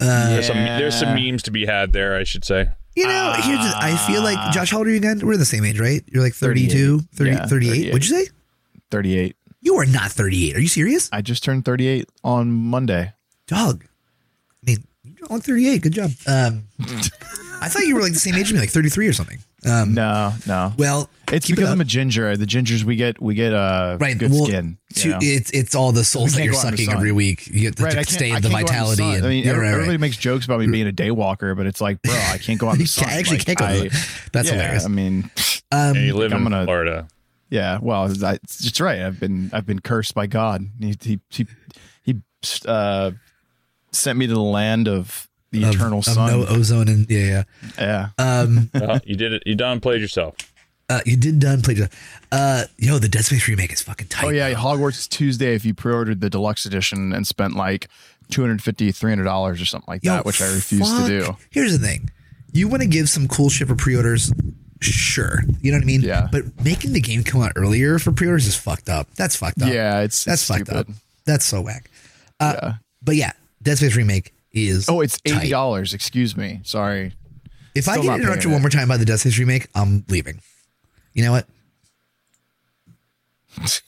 [0.00, 2.68] uh, there's some there's some memes to be had there, I should say.
[2.94, 4.50] you know, here's the, I feel like Ah.
[4.52, 5.20] Josh, how old are you again?
[5.22, 6.02] We're the same age, right?
[6.06, 7.70] You're like 32, 30, Yeah, 38.
[7.70, 7.92] 38.
[7.92, 8.30] What'd you say?
[8.90, 9.36] 38.
[9.66, 10.54] You are not 38.
[10.54, 11.08] Are you serious?
[11.12, 13.12] I just turned 38 on Monday.
[13.48, 13.84] Dog.
[14.62, 15.82] I mean, you're only 38.
[15.82, 16.10] Good job.
[16.24, 16.68] Um,
[17.60, 19.38] I thought you were like the same age as me, like 33 or something.
[19.68, 20.72] Um, No, no.
[20.78, 21.70] well, It's keep it because.
[21.72, 22.36] I'm a ginger.
[22.36, 24.16] The gingers we get we get uh right.
[24.16, 24.78] good well, skin.
[24.94, 25.18] you to- know?
[25.20, 27.48] it's it's all the souls that you're go out in the sucking every week.
[27.48, 29.02] You get to Right, I can't, stay I in the can't go out in vitality.
[29.02, 29.14] sun.
[29.16, 29.74] and I mean, yeah, every- right, right.
[29.74, 32.60] everybody makes jokes about me being a day walker, but it's like, bro, I can't
[32.60, 33.06] go out in the You sun.
[33.08, 33.64] can't- actually Like, can't go.
[33.64, 33.88] I-
[34.32, 34.84] That's yeah, hilarious.
[34.84, 35.28] I mean,
[35.72, 37.08] Um, And you live I'm in gonna- Florida.
[37.50, 37.78] Yeah.
[37.80, 39.00] Well, I, it's right.
[39.02, 40.68] I've been I've been cursed by God.
[40.80, 41.46] He he he,
[42.02, 42.16] he
[42.66, 43.12] uh,
[43.92, 46.30] sent me to the land of the of- eternal of sun.
[46.40, 47.44] no ozone and yeah,
[47.78, 48.08] yeah.
[48.18, 48.40] yeah.
[48.40, 49.42] Um, Uh, you did it.
[49.46, 50.34] You done played yourself.
[50.90, 51.76] uh, you did done play.
[52.32, 54.26] Uh, yo, the Dead Space remake is fucking tight.
[54.26, 54.60] Oh yeah, bro.
[54.62, 57.88] Hogwarts is Tuesday if you pre-ordered the deluxe edition and spent like
[58.30, 61.06] 250 300 dollars or something like Yo, that, which I refuse fuck.
[61.06, 61.36] to do.
[61.50, 62.10] Here's the thing:
[62.52, 64.32] you want to give some cool shit for pre-orders,
[64.80, 65.40] sure.
[65.60, 66.02] You know what I mean?
[66.02, 66.28] Yeah.
[66.30, 69.08] But making the game come out earlier for pre-orders is fucked up.
[69.16, 69.68] That's fucked up.
[69.72, 70.86] Yeah, it's that's it's fucked up.
[71.24, 71.90] That's so whack.
[72.40, 72.74] Uh, Yeah.
[73.02, 74.88] But yeah, Dead Space remake is.
[74.88, 75.94] Oh, it's eighty dollars.
[75.94, 76.60] Excuse me.
[76.64, 77.12] Sorry.
[77.74, 80.40] If I get interrupted one more time by the Dead Space remake, I'm leaving.
[81.12, 81.46] You know what?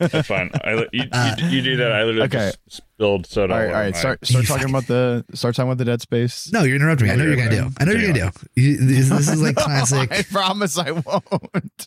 [0.00, 0.50] That's fine.
[0.64, 1.92] I, li- you, you, you do that.
[1.92, 2.52] I literally Okay.
[2.64, 3.52] just spilled soda.
[3.54, 3.96] All right, all all over right.
[3.96, 6.50] Start start talking fucking- about the start talking about the Dead Space.
[6.52, 7.12] No, you're interrupting me.
[7.12, 7.70] I know you're gonna do.
[7.78, 8.60] I know you're gonna do.
[8.60, 10.10] You, this, this is like classic.
[10.12, 11.86] I promise I won't.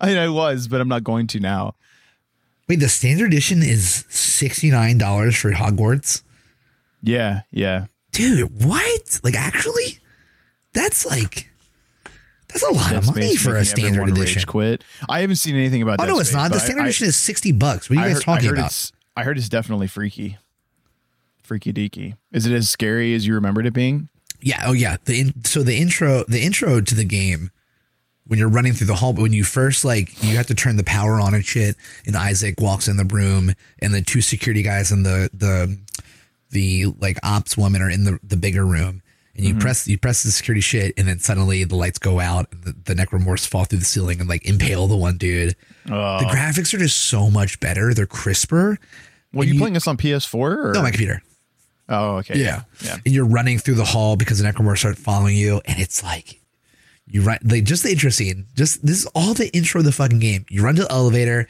[0.00, 1.74] I mean, I was, but I'm not going to now.
[2.68, 6.22] Wait, the standard edition is sixty nine dollars for Hogwarts.
[7.02, 7.86] Yeah, yeah.
[8.12, 9.20] Dude, what?
[9.22, 9.98] Like actually?
[10.72, 11.49] That's like
[12.52, 14.42] that's a lot Dead of money for a standard edition.
[14.46, 14.84] Quit.
[15.08, 16.00] I haven't seen anything about.
[16.00, 16.52] Oh Dead no, it's Space, not.
[16.52, 17.88] The standard I- edition is sixty bucks.
[17.90, 18.90] What are you I guys heard, talking I about?
[19.16, 20.38] I heard it's definitely freaky.
[21.42, 22.16] Freaky deaky.
[22.32, 24.08] Is it as scary as you remembered it being?
[24.40, 24.62] Yeah.
[24.66, 24.96] Oh yeah.
[25.04, 27.50] The in, so the intro the intro to the game
[28.26, 30.76] when you're running through the hall, but when you first like you have to turn
[30.76, 31.74] the power on and shit,
[32.06, 35.76] and Isaac walks in the room, and the two security guys and the the
[36.50, 39.02] the like ops woman are in the the bigger room.
[39.40, 39.62] And you mm-hmm.
[39.62, 42.92] press you press the security shit, and then suddenly the lights go out, and the,
[42.92, 45.56] the necromorphs fall through the ceiling and like impale the one dude.
[45.90, 46.18] Oh.
[46.18, 47.94] The graphics are just so much better.
[47.94, 48.78] They're crisper.
[49.32, 50.72] Were you, you- playing this on PS4 or?
[50.74, 51.22] No, my computer.
[51.88, 52.38] Oh, okay.
[52.38, 52.64] Yeah.
[52.84, 52.98] Yeah.
[53.02, 56.38] And you're running through the hall because the necromorphs start following you, and it's like
[57.06, 58.44] you run like just the intro scene.
[58.54, 60.44] Just this is all the intro of the fucking game.
[60.50, 61.48] You run to the elevator,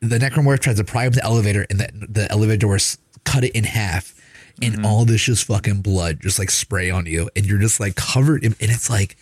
[0.00, 3.52] the necromorph tries to pry up the elevator, and the, the elevator doors cut it
[3.52, 4.12] in half.
[4.60, 4.86] And Mm-hmm.
[4.86, 8.42] all this just fucking blood just like spray on you, and you're just like covered,
[8.42, 9.16] in, and it's like,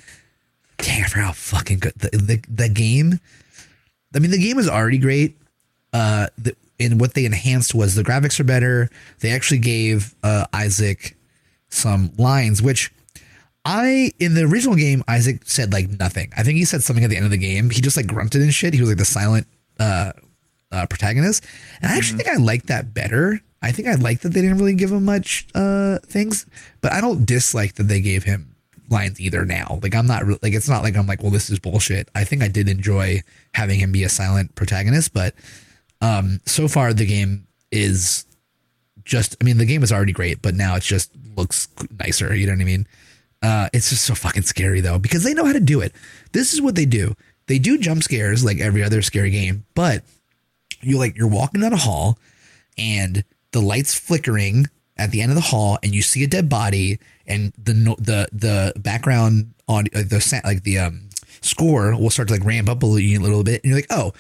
[0.79, 3.21] dang, I forgot how fucking good the, the the game.
[4.15, 5.37] I mean, the game is already great.
[5.93, 8.89] Uh, the, and what they enhanced was the graphics are better.
[9.21, 11.17] They actually gave uh, Isaac
[11.69, 12.91] some lines, which
[13.65, 16.33] I in the original game Isaac said like nothing.
[16.37, 17.69] I think he said something at the end of the game.
[17.71, 18.73] He just like grunted and shit.
[18.75, 19.47] He was like the silent
[19.79, 20.13] uh,
[20.73, 21.45] uh, protagonist,
[21.83, 23.41] and I actually think I like that better.
[23.67, 26.47] I think I like that they didn't really give him much uh, things,
[26.81, 28.55] but I don't dislike that they gave him
[28.89, 29.45] lines either.
[29.45, 32.09] Now, like I'm not re- like it's not like I'm like well this is bullshit.
[32.15, 33.23] I think I did enjoy
[33.55, 35.35] having him be a silent protagonist, but
[36.01, 38.25] um, so far the game is
[39.05, 41.67] just I mean the game is already great, but now it just looks
[41.99, 42.37] nicer.
[42.37, 42.87] You know what I mean?
[43.43, 45.93] Uh, it's just so fucking scary though because they know how to do it.
[46.31, 47.17] This is what they do.
[47.49, 50.05] They do jump scares like every other scary game, but
[50.83, 52.17] you like you're walking down a hall
[52.79, 56.49] and the lights flickering at the end of the hall and you see a dead
[56.49, 61.09] body and the the the background on uh, the like the um
[61.41, 63.87] score will start to like ramp up a little, a little bit and you're like
[63.91, 64.13] oh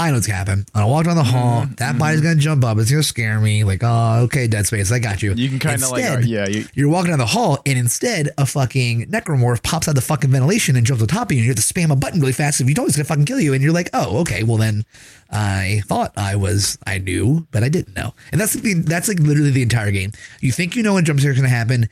[0.00, 0.64] I know what's gonna happen.
[0.74, 1.64] I walk down the hall.
[1.64, 1.74] Mm-hmm.
[1.74, 2.78] That body's gonna jump up.
[2.78, 3.64] It's gonna scare me.
[3.64, 4.90] Like, oh, okay, Dead Space.
[4.90, 5.34] I got you.
[5.34, 8.30] You can kind of like, uh, yeah, you, You're walking down the hall, and instead,
[8.38, 11.44] a fucking necromorph pops out the fucking ventilation and jumps on top of you, and
[11.44, 12.62] you have to spam a button really fast.
[12.62, 13.52] If you don't, it's gonna fucking kill you.
[13.52, 14.42] And you're like, oh, okay.
[14.42, 14.86] Well, then,
[15.30, 18.14] I thought I was, I knew, but I didn't know.
[18.32, 20.12] And that's the, that's like literally the entire game.
[20.40, 21.90] You think you know when jump scare is gonna happen.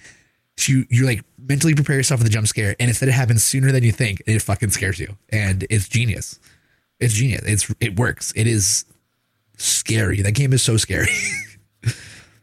[0.56, 3.44] So you you like mentally prepare yourself for the jump scare, and instead it happens
[3.44, 6.40] sooner than you think, it fucking scares you, and it's genius.
[7.00, 7.42] It's genius.
[7.46, 8.32] It's it works.
[8.36, 8.84] It is
[9.56, 10.22] scary.
[10.22, 11.08] That game is so scary.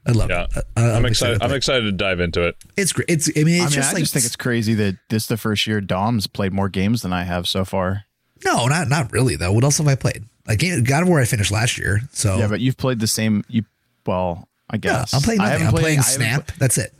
[0.07, 0.63] I love Yeah, it.
[0.77, 1.39] I- I'm excited.
[1.39, 1.55] to I'm it.
[1.57, 2.55] excited to dive into it.
[2.77, 3.09] It's great.
[3.09, 3.27] It's.
[3.35, 5.35] I mean, I it's mean, just I like just think it's crazy that this the
[5.37, 8.03] first year Dom's played more games than I have so far.
[8.45, 9.51] no, not not really though.
[9.51, 10.23] What else have I played?
[10.47, 12.01] Like God of War, I finished last year.
[12.11, 13.43] So Yeah, but you've played the same.
[13.49, 13.63] You
[14.05, 15.65] well, I guess Yeah, guess I'm playing Nothing.
[15.67, 16.13] I'm played- playing I haven't
[16.47, 16.51] Snap.
[16.59, 16.93] That's it.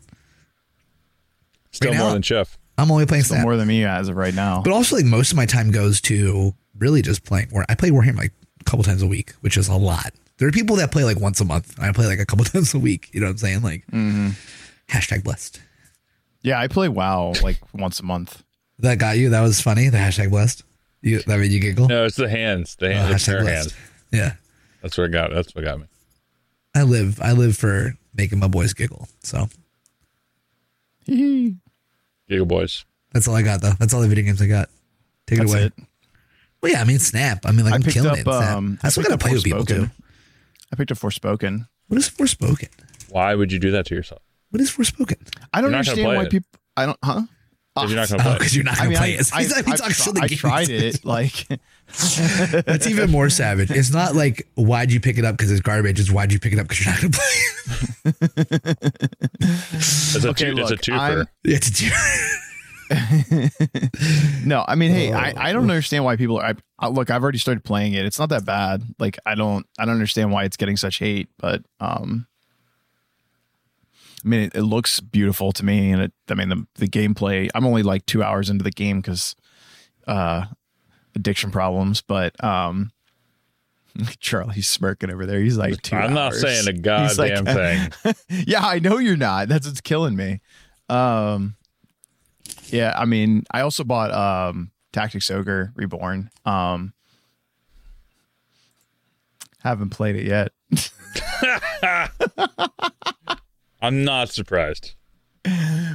[1.72, 2.58] Still Right more now- than Chef.
[2.78, 3.44] I'm only playing played Snap.
[3.44, 4.62] more than me as of right now.
[4.64, 7.50] But also, like most of my time goes to really just playing.
[7.52, 7.66] War.
[7.70, 10.12] I play Warhammer like a couple times a week, which is a lot.
[10.38, 11.80] There are people that play like once a month.
[11.80, 13.10] I play like a couple times a week.
[13.14, 13.62] You know what I'm saying?
[13.62, 14.30] Like Mm-hmm.
[14.90, 15.62] hashtag blessed.
[16.42, 18.44] yeah, I play WoW like once a month.
[18.80, 19.30] That got you.
[19.30, 19.88] That was funny.
[19.90, 20.64] The hashtag blessed.
[21.02, 21.88] You that made you giggle.
[21.88, 22.76] No, it's the hands.
[22.76, 23.10] The Oh, hands.
[23.10, 23.72] the hashtag prayer blessed.
[23.72, 23.92] hands.
[24.12, 24.34] Yeah,
[24.82, 25.32] That's what got.
[25.32, 25.86] That's what got me.
[26.74, 27.22] I live.
[27.22, 29.08] I live for making my boys giggle.
[29.24, 29.48] So
[31.08, 32.86] Giggle boys.
[33.14, 33.74] that's all I got though.
[33.80, 34.70] That's all the video games I got.
[35.28, 35.66] Take That's it away.
[35.68, 35.74] it.
[36.62, 36.82] Well, yeah.
[36.82, 37.46] I mean, Snap.
[37.46, 38.18] I mean, like I I'm picked killing up.
[38.18, 38.28] it.
[38.28, 38.58] in Snap.
[38.58, 39.74] Um, I still gotta picked play with people too.
[39.84, 39.92] Forspoken.
[40.72, 41.68] I picked up Forspoken.
[41.88, 42.70] What is Forspoken?
[43.10, 44.22] Why would you do that to yourself?
[44.50, 45.18] What is Forspoken?
[45.54, 46.32] I don't You're not gonna understand play why it.
[46.32, 46.50] people.
[46.78, 46.98] I don't.
[47.04, 47.22] Huh?
[47.76, 48.36] Because you're not going to Oh, play.
[48.36, 48.40] it.
[48.40, 49.32] because you're not gonna mean, play I, it.
[49.34, 51.00] I, He's like, I, he's talking tr- shit I like tried it.
[51.06, 51.48] Like,
[52.66, 53.70] That's even more savage.
[53.70, 56.00] It's not like why'd you pick it up because it's garbage.
[56.00, 58.46] It's why'd you pick it up because you're not gonna play.
[58.86, 58.88] it.
[59.74, 60.98] It's a, Okay, two, it's a look, twofer.
[61.00, 61.74] I'm- Yeah, it's a
[64.46, 65.34] no, I mean, hey, I, Oh.
[65.38, 66.46] I don't understand why people are.
[66.46, 68.06] I, I, look, I've already started playing it.
[68.06, 68.84] It's not that bad.
[69.00, 71.30] Like, I don't, I don't understand why it's getting such hate.
[71.38, 72.28] But, um,
[74.24, 76.14] I mean, it, it looks beautiful to me, and it.
[76.30, 77.50] I mean, the the gameplay.
[77.54, 79.36] I'm only like two hours into the game because,
[80.08, 80.46] uh,
[81.16, 82.02] addiction problems.
[82.02, 82.92] But, um,
[84.20, 85.40] Charlie's smirking over there.
[85.40, 86.42] He's like, two I'm not hours.
[86.42, 86.72] saying a
[87.04, 88.14] He's like- goddamn thing.
[88.48, 89.48] yeah, I know you're not.
[89.48, 90.42] That's what's killing me.
[90.90, 91.56] Um,
[92.68, 96.30] yeah, I mean, I also bought um Tactics Ogre Reborn.
[96.46, 96.94] Um,
[99.60, 100.52] haven't played it yet.
[103.82, 104.94] I'm not surprised.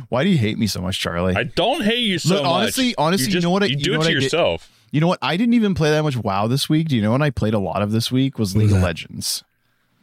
[0.08, 1.34] Why do you hate me so much, Charlie?
[1.34, 2.50] I don't hate you so Look, much.
[2.52, 4.14] honestly- honestly, you just- know what I- you you do know it what to I
[4.14, 4.22] did?
[4.24, 4.70] yourself.
[4.92, 5.18] you know what?
[5.22, 6.88] I didn't even play that much WoW this week.
[6.88, 8.80] Do you know what I played a lot of this week was League of?
[8.82, 9.42] Legends.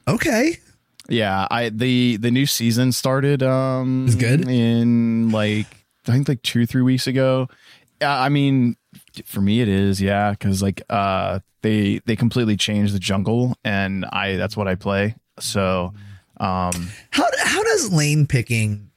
[0.07, 0.57] okay.
[1.09, 4.45] Yeah, I the the new season started um Is good?
[4.49, 5.67] in like
[6.09, 7.49] I think like 2 3 weeks ago.
[8.01, 8.75] I mean
[9.25, 14.05] for me it is, yeah, cuz like uh they they completely changed the jungle and
[14.05, 15.15] I that's what I play.
[15.39, 15.93] So
[16.39, 18.89] um How how does lane picking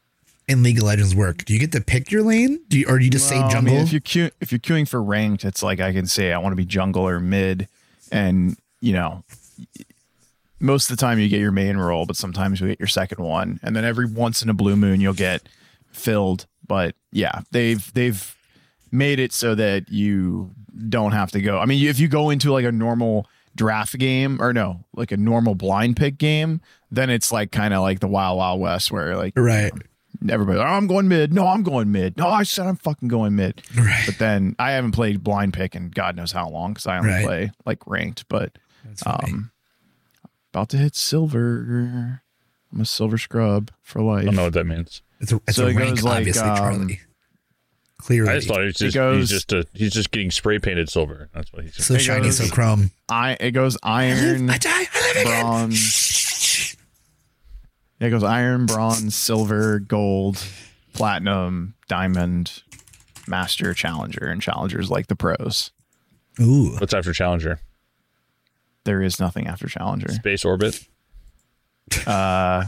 [0.48, 1.44] in League of Legends work?
[1.44, 2.60] Do you get to pick your lane?
[2.68, 3.74] Do you, or do you just well, say I jungle?
[3.74, 6.38] mean, if you're queue, if you're queuing for ranked, it's like I can say I
[6.38, 7.68] want to be jungle or mid
[8.12, 9.24] and you know
[10.58, 13.24] most of the time you get your main role, but sometimes you get your second
[13.24, 15.48] one, and then every once in a blue moon you'll get
[15.90, 16.46] filled.
[16.66, 18.36] But yeah, they've they've
[18.92, 20.50] made it so that you
[20.88, 21.58] don't have to go.
[21.58, 23.26] I mean, if you go into like a normal
[23.56, 27.82] draft game or no, like a normal blind pick game, then it's like kind of
[27.82, 29.72] like the Wild Wild West where like right.
[30.28, 31.32] everybody, oh, I'm going mid.
[31.32, 32.16] No, I'm going mid.
[32.16, 33.62] No, I said I'm fucking going mid.
[33.76, 34.02] Right.
[34.06, 37.10] But then I haven't played blind pick in God knows how long because I only
[37.10, 37.24] Right.
[37.24, 38.26] play like ranked.
[38.28, 38.58] But
[39.04, 39.50] um,
[40.52, 42.22] about to hit silver.
[42.72, 44.22] I'm a silver scrub for life.
[44.22, 45.02] I don't know what that means.
[45.20, 47.00] It's a, it's so a it rank, goes like, obviously, um, Charlie.
[47.98, 48.30] Clearly.
[48.30, 50.88] I just thought he was just, goes- he's just a, he's just getting spray painted
[50.88, 51.28] silver.
[51.34, 52.90] That's what he's so it shiny, goes- so chrome.
[53.08, 54.70] I it goes iron, I die.
[54.92, 56.76] I live bronze.
[58.00, 60.42] Yeah, it goes iron, bronze, silver, gold,
[60.94, 62.62] platinum, diamond,
[63.28, 65.70] master, challenger, and challengers like the pros.
[66.40, 66.76] Ooh.
[66.78, 67.60] What's after Challenger?
[68.84, 70.08] There is nothing after challenger.
[70.08, 70.82] Space orbit.
[72.06, 72.64] Uh,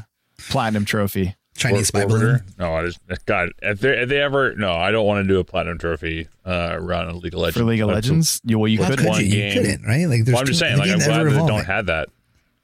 [0.50, 1.34] platinum trophy.
[1.56, 2.40] Chinese spy Or- balloon.
[2.58, 3.50] No, I just God.
[3.60, 6.78] If they, if they ever no, I don't want to do a platinum trophy uh,
[6.80, 8.88] run on League of Legends For League of That's a- Legends, you, well, you How
[8.90, 8.98] could.
[9.00, 9.26] could one you?
[9.26, 9.52] You game.
[9.54, 10.06] couldn't, right?
[10.06, 12.08] Like, there's Well, I'm just saying, like I'm glad ever they don't have that.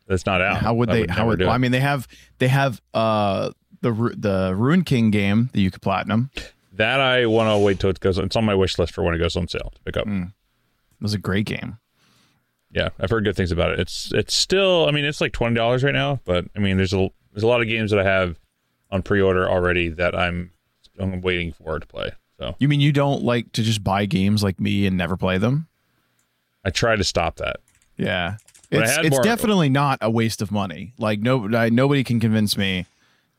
[0.07, 0.57] That's not out.
[0.59, 1.12] How would I they?
[1.12, 1.40] how would?
[1.40, 1.51] Well.
[1.51, 3.51] I mean, they have they have uh
[3.83, 6.31] the the Ruined King game that you could platinum.
[6.72, 8.16] that I want to wait till it goes.
[8.18, 10.07] It's on my wish list for when it goes on sale to pick up.
[10.07, 10.29] Mm.
[10.29, 11.77] It was a great game.
[12.72, 13.81] Yeah, I've heard good things about it.
[13.81, 14.87] It's it's still.
[14.87, 17.46] I mean, it's like twenty dollars right now, but I mean, there's a there's a
[17.46, 18.38] lot of games that I have
[18.90, 20.53] on pre-order already that I'm
[20.98, 22.11] I'm waiting for to play.
[22.38, 25.38] So You mean you don't like to just buy games like me and never play
[25.38, 25.66] them?
[26.64, 27.57] I try to stop that.
[27.96, 28.37] Yeah.
[28.70, 30.92] But It's, it's more- definitely not a waste of money.
[30.98, 32.87] Like no, I, nobody can convince me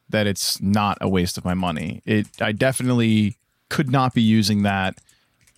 [0.09, 2.01] that it's not a waste of my money.
[2.05, 3.37] It, I definitely
[3.69, 4.97] could not be using that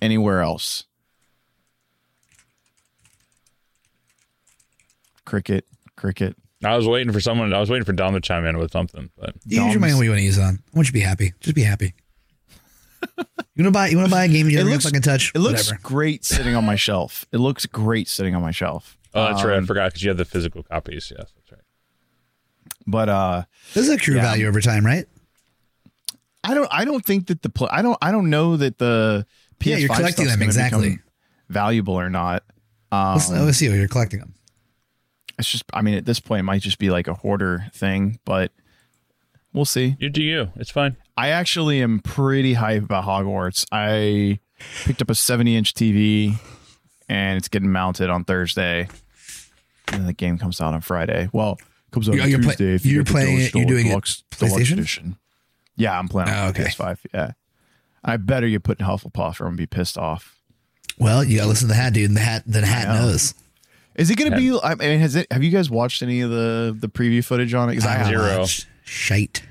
[0.01, 0.83] anywhere else.
[5.25, 6.35] Cricket, cricket.
[6.63, 7.53] I was waiting for someone.
[7.53, 9.91] I was waiting for Dom to chime in with something, but You use your money
[9.91, 9.97] Doms.
[9.99, 10.59] what you want to use it on.
[10.73, 11.33] I want you to be happy.
[11.39, 11.93] Just be happy.
[13.17, 13.25] you
[13.57, 15.31] wanna buy you wanna buy a game you It never gonna looks- fucking touch?
[15.33, 15.81] It looks Whatever.
[15.81, 17.25] great sitting on my shelf.
[17.31, 18.97] It looks great sitting on my shelf.
[19.15, 19.55] oh, that's right.
[19.55, 21.11] I Um, forgot because you have the physical copies.
[21.15, 21.61] Yes, that's right.
[22.85, 23.43] But uh,
[23.73, 24.21] This is a true Yeah.
[24.21, 25.05] value over time, right?
[26.43, 26.67] I don't.
[26.71, 27.97] I don't think that the pl- I don't.
[28.01, 29.25] I don't know that the
[29.59, 30.99] PS5 Yeah, you're collecting them, exactly.
[31.49, 32.43] valuable or not.
[32.91, 34.33] Um, Listen to OSU, you're collecting them.
[35.41, 35.63] It's just.
[35.73, 38.51] I mean, at this point, it might just be like a hoarder thing, but
[39.53, 39.95] we'll see.
[39.99, 40.51] You do you.
[40.55, 40.95] It's fine.
[41.17, 43.65] I actually am pretty hype about Hogwarts.
[43.71, 44.39] I
[44.85, 46.35] picked up a 70 inch TV,
[47.09, 48.87] and it's getting mounted on Thursday.
[49.87, 51.29] And then the game comes out on Friday.
[51.33, 52.75] Well, it comes out You're- on you're play- Tuesday.
[52.75, 54.23] if you you're get playing it- you're doing it PlayStation?
[54.39, 55.17] deluxe edition.
[55.75, 56.63] Yeah, I'm playing Oh, on okay.
[56.65, 56.99] PS5.
[57.13, 57.31] Yeah,
[58.03, 60.37] I better you put in Hufflepuff or I'm gonna be pissed off.
[60.97, 63.01] Well, you gotta listen to the hat, dude, and the hat the hat I know.
[63.07, 63.33] knows.
[63.95, 64.57] Is it going to be?
[64.63, 65.27] I mean, has it?
[65.31, 67.73] Have you guys watched any of the the preview footage on it?
[67.73, 68.39] Because I have Zero.
[68.39, 69.43] watched Shite.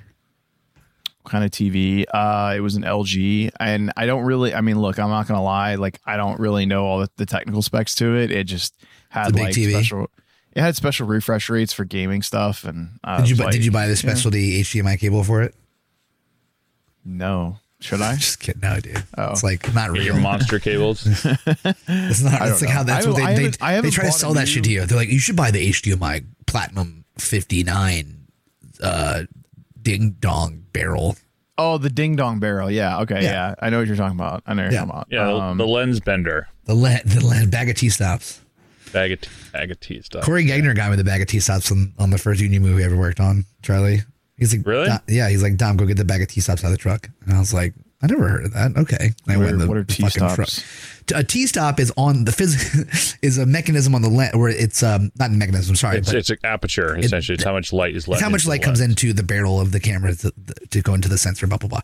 [1.24, 2.05] kind of TV.
[2.12, 4.55] Uh, it was an LG, and I don't really.
[4.55, 5.74] I mean, look, I'm not gonna lie.
[5.74, 8.31] Like, I don't really know all the, the technical specs to it.
[8.31, 8.74] It just
[9.11, 9.70] had It's a big like TV.
[9.72, 10.11] special.
[10.53, 13.64] It had special refresh rates for gaming stuff, and uh, Did you buy, like, did
[13.64, 15.55] you buy the specialty HDMI cable for it?
[17.05, 18.14] No, should I?
[18.16, 19.02] Just kidding, no, dude.
[19.18, 19.30] Oh.
[19.32, 20.02] It's like not real.
[20.04, 21.06] your monster cables.
[21.06, 21.34] It's not.
[21.88, 22.68] I It's like know.
[22.68, 24.58] how that's I what haven't- I they they, I they try to sell that shit
[24.58, 24.86] new- to you.
[24.86, 28.26] They're like, you should buy the HDMI Platinum 59
[28.82, 29.22] uh,
[29.80, 31.16] ding dong barrel.
[31.58, 32.70] Oh, the ding dong barrel.
[32.70, 33.00] Yeah.
[33.00, 33.22] Okay.
[33.22, 33.30] Yeah.
[33.50, 33.54] Yeah.
[33.60, 34.42] I know what you're talking about.
[34.46, 34.70] I know Yeah.
[34.70, 35.06] you're talking about.
[35.10, 36.48] Yeah, Um, the lens bender.
[36.64, 38.40] The lead, the lead bag of T stops.
[38.92, 40.24] Bag of, tea, bag of tea stuff.
[40.24, 42.82] Corey Gagner got me the bag of T stops on, on the first union movie
[42.82, 43.44] I ever worked on.
[43.62, 44.00] Charlie,
[44.40, 44.88] he's like, Really?
[45.07, 47.09] Yeah, he's like, Dom, go get the bag of T stops out of the truck.
[47.24, 48.76] And I was like, I never heard of that.
[48.79, 50.62] Okay, and I What went are- the, what are T fucking stops?
[51.07, 51.20] truck.
[51.20, 54.83] A T stop is on the phys- is a mechanism on the lens where it's
[54.83, 55.74] um not a mechanism.
[55.76, 57.35] Sorry, It's, but it's an aperture essentially.
[57.35, 58.16] It's how much light is let.
[58.16, 58.90] It's how much light comes lens.
[58.90, 60.33] into the barrel of the camera to,
[60.70, 61.81] to go into the sensor, blah blah blah.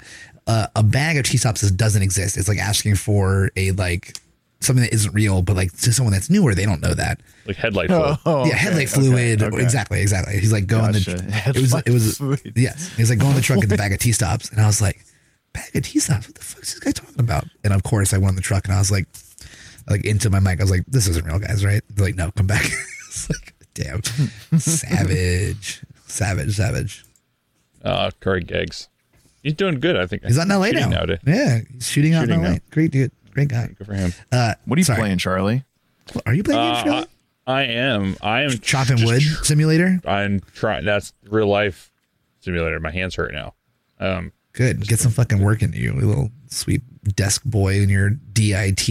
[0.47, 2.37] Uh, a bag of T stops doesn't exist.
[2.38, 4.16] It's like asking for a like
[4.61, 7.21] something that isn't real, but like to someone that's newer, they don't know that.
[7.47, 8.19] like headlight fluid.
[8.27, 9.42] Oh, yeah, headlight fluid.
[9.42, 9.62] okay.
[9.62, 10.38] Exactly, exactly.
[10.38, 11.14] He's like going Gotcha.
[11.16, 12.53] the it was it was Headlight fluid.
[12.57, 12.88] yes.
[12.97, 15.05] He's like going the truck at the bag of T stops, and I was like,
[15.53, 16.27] bag of T stops.
[16.29, 17.45] What the fuck is this guy talking about?
[17.64, 19.07] And of course, I went on the truck, and I was like,
[19.88, 20.61] like into my mic.
[20.61, 21.83] I was like, this isn't real, guys, right?
[21.90, 22.64] They're like, no, come back.
[23.09, 24.03] it's like, damn,
[24.59, 27.05] savage, savage, savage.
[27.85, 28.88] Uh, Corey Geggs.
[29.42, 29.97] He's doing good.
[29.97, 30.97] I think He's out in LA Shooting now.
[30.97, 31.19] nowadays.
[31.25, 32.51] Yeah, he's shooting out Shooting in LA.
[32.55, 32.59] now.
[32.73, 33.66] Great dude, great guy.
[33.77, 34.12] Good for him.
[34.33, 34.99] Uh, What are you sorry.
[34.99, 35.62] playing, Charlie?
[36.25, 37.07] Are you playing Uh, Charlie?
[37.46, 38.16] I, I am.
[38.22, 40.01] I am Chopping wood tr- simulator.
[40.07, 40.85] I'm trying.
[40.87, 41.92] That's real life
[42.40, 42.81] simulator.
[42.81, 43.55] My hands hurt now.
[44.01, 44.88] Um, Good.
[44.88, 46.81] Get some fucking work into you, you little sweet
[47.14, 48.88] desk boy in your DIT.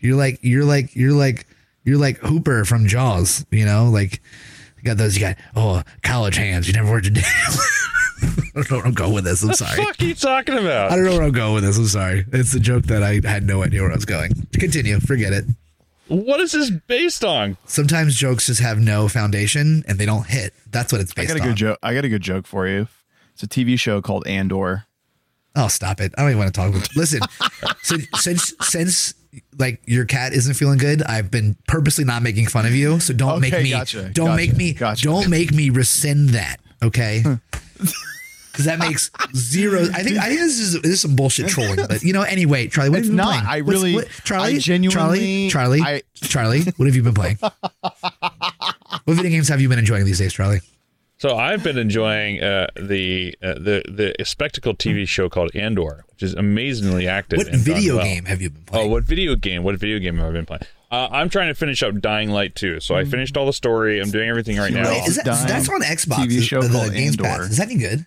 [0.00, 1.46] You're like you're like you're like
[1.84, 3.84] you're like Hooper from Jaws, you know?
[3.88, 4.20] Like
[4.76, 6.66] you got those you got oh college hands.
[6.66, 7.22] You never worked a day.
[8.22, 9.42] I don't know where I'm going with this.
[9.42, 9.76] I'm sorry.
[9.84, 10.90] fuck are you talking about?
[10.90, 11.78] I don't know where I'm going with this.
[11.78, 12.24] I'm sorry.
[12.32, 14.32] It's a joke that I had no idea where I was going.
[14.54, 15.00] Continue.
[15.00, 15.44] Forget it.
[16.08, 17.58] What is this based on?
[17.66, 20.54] Sometimes jokes just have no foundation and they don't hit.
[20.70, 21.48] That's what it's based I got a on.
[21.50, 21.78] good joke.
[21.82, 22.88] I got a good joke for you.
[23.34, 24.86] It's a TV show called Andor.
[25.54, 26.14] Oh, stop it!
[26.16, 26.70] I don't even want to talk.
[26.70, 27.20] About Listen,
[27.82, 29.14] since since since
[29.58, 33.00] like your cat isn't feeling good, I've been purposely not making fun of you.
[33.00, 35.02] So don't make me gotcha, don't gotcha, make me gotcha.
[35.04, 36.60] don't make me rescind that.
[36.82, 37.22] Okay.
[38.58, 39.82] Because that makes zero.
[39.94, 41.76] I think I think this is this is some bullshit trolling.
[41.76, 43.44] But you know, anyway, Charlie, what It's have you been not.
[43.44, 43.44] playing?
[43.46, 47.14] I What's- really- what- Charlie, I genuinely- Charlie, Charlie, I- Charlie, what have you been
[47.14, 47.38] playing?
[47.40, 50.58] what video games have you been enjoying these days, Charlie?
[51.18, 53.82] So I've been enjoying uh, the uh, the
[54.18, 57.36] the spectacle TV show called Andor, which is amazingly active.
[57.36, 58.04] What and done video well.
[58.04, 58.70] game have you been playing?
[58.70, 58.90] Oh, playing?
[58.90, 59.62] what video game?
[59.62, 60.62] What video game have I been playing?
[60.90, 64.00] Uh, I'm trying to finish up Dying Light 2, So I finished all the story.
[64.00, 64.88] I'm doing everything right now.
[64.88, 66.24] Wait, is that, Dying that's on Xbox.
[66.26, 67.24] TV show the, the called Games Andor.
[67.24, 67.50] Pass.
[67.50, 68.06] Is that any good?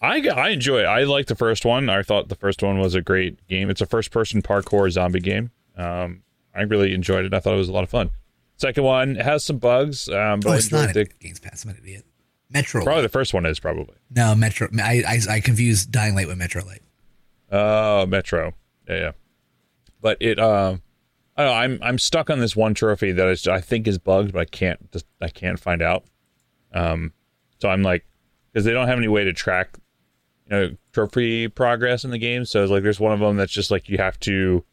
[0.00, 0.84] I I enjoy it.
[0.86, 1.88] I like the first one.
[1.88, 3.68] I thought the first one was a great game.
[3.70, 5.50] It's a first-person parkour zombie game.
[5.76, 6.22] Um,
[6.54, 7.34] I really enjoyed it.
[7.34, 8.10] I thought it was a lot of fun.
[8.56, 11.40] Second one has some bugs, um, but Oh, I it's not enjoyed a the, Games
[11.40, 11.64] Pass.
[11.64, 12.04] I'm an idiot.
[12.50, 12.84] Metro.
[12.84, 13.94] probably the first one is probably.
[14.10, 14.68] No, Metro.
[14.80, 16.82] I, I I confused Dying Light with Metro Light.
[17.50, 18.52] Oh, Metro.
[18.88, 19.12] Yeah, yeah.
[20.00, 20.82] But it, um,
[21.36, 21.52] I know.
[21.52, 24.44] I'm I'm stuck on this one trophy that is, I think is bugged, but I
[24.44, 26.04] can't just I can't find out.
[26.74, 27.12] Um,
[27.58, 28.04] so I'm like,
[28.52, 29.78] because they don't have any way to track,
[30.46, 32.44] you know, trophy progress in the game.
[32.44, 34.64] So it's like there's one of them that's just like you have to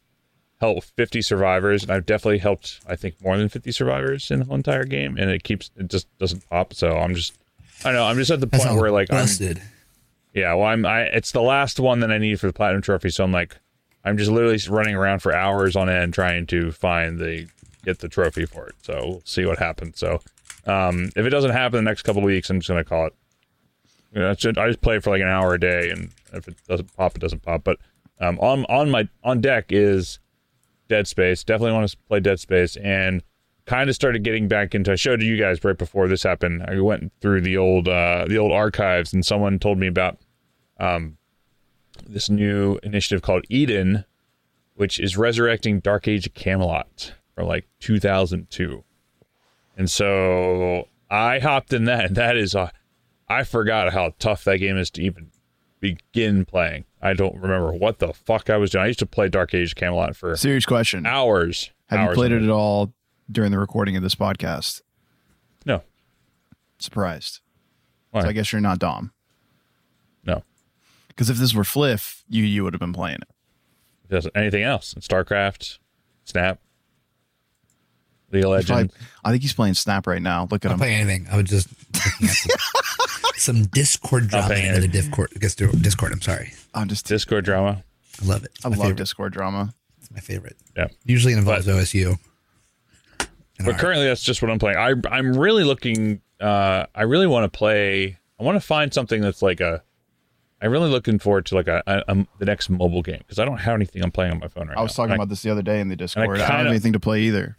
[0.60, 4.44] help 50 survivors, and I've definitely helped I think more than 50 survivors in the
[4.44, 6.74] whole entire game, and it keeps it just doesn't pop.
[6.74, 7.34] So I'm just
[7.84, 9.62] I know I'm just at the point where like I'm busted.
[10.34, 13.08] yeah, well I'm I it's the last one that I need for the platinum trophy,
[13.08, 13.56] so I'm like
[14.04, 17.48] I'm just literally running around for hours on end trying to find the
[17.84, 18.74] get the trophy for it.
[18.82, 19.98] So we'll see what happens.
[19.98, 20.20] So
[20.66, 23.14] um, if it doesn't happen the next couple weeks, I'm just gonna call it.
[24.12, 26.56] You know, just, I just play for like an hour a day, and if it
[26.68, 27.62] doesn't pop, it doesn't pop.
[27.64, 27.78] But
[28.20, 30.18] um, on on my on deck is
[30.88, 31.44] Dead Space.
[31.44, 33.22] Definitely want to play Dead Space, and
[33.66, 34.92] kind of started getting back into.
[34.92, 36.64] I showed you guys right before this happened.
[36.64, 40.18] I went through the old uh, the old archives, and someone told me about
[40.78, 41.16] um,
[42.06, 44.04] this new initiative called Eden,
[44.74, 48.84] which is resurrecting Dark Age of Camelot from like 2002.
[49.76, 52.70] And so I hopped in that, and that is, uh,
[53.28, 55.30] I forgot how tough that game is to even
[55.80, 56.84] begin playing.
[57.00, 58.84] I don't remember what the fuck I was doing.
[58.84, 61.06] I used to play Dark Age Camelot for Serious question.
[61.06, 61.70] hours.
[61.86, 62.92] Have you played it at all
[63.30, 64.82] during the recording of this podcast?
[65.64, 65.82] No,
[66.78, 67.40] Surprised.
[68.14, 69.12] So I guess you're not Dom.
[71.20, 71.24] No.
[71.24, 73.28] Because if this were Fliff, you you would have been playing it.
[74.08, 74.94] It doesn't- anything else?
[74.94, 75.78] StarCraft,
[76.24, 76.58] Snap,
[78.32, 78.94] League of He's probably- Legends.
[79.24, 80.48] I think he's playing Snap right now.
[80.50, 80.80] Look at I'll him.
[80.80, 81.26] play anything.
[81.30, 82.50] I would just some,
[83.36, 84.88] some Discord drama playing into the.
[84.88, 85.30] Discord.
[85.34, 86.12] I guess Discord.
[86.12, 86.52] I'm sorry.
[86.74, 87.06] I'm just.
[87.06, 87.82] Discord drama.
[88.22, 88.52] I love it.
[88.64, 88.96] I love favorite.
[88.96, 89.74] Discord drama.
[90.00, 90.56] It's my favorite.
[90.76, 90.88] Yeah.
[91.04, 92.18] Usually it involves OSU.
[93.58, 93.78] But art.
[93.78, 94.78] currently, that's just what I'm playing.
[94.78, 96.20] I I'm really looking.
[96.40, 98.16] Uh, I really want to play.
[98.38, 99.82] I want to find something that's like a.
[100.62, 103.44] I'm really looking forward to like a, a, a- the next mobile game because I
[103.44, 104.80] don't have anything I'm playing on my phone right now.
[104.80, 106.24] I was talking And about this the other day in the Discord.
[106.28, 107.56] I, don't have kinda- anything to play either.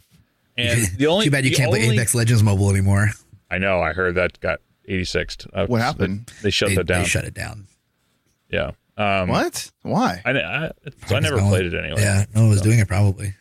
[0.56, 3.10] and the only Too bad you the can't play only- Apex Legends mobile anymore.
[3.50, 3.80] I know.
[3.80, 5.46] I heard that got 86.
[5.52, 6.32] Uh, What happened?
[6.42, 7.02] They shut They, that down.
[7.02, 7.66] they shut it down.
[8.50, 8.72] yeah.
[8.96, 9.70] Um, What?
[9.82, 10.20] Why?
[10.24, 10.70] I, I,
[11.06, 12.00] so I never No one- played it anyway.
[12.00, 13.34] Yeah, no one was doing it probably.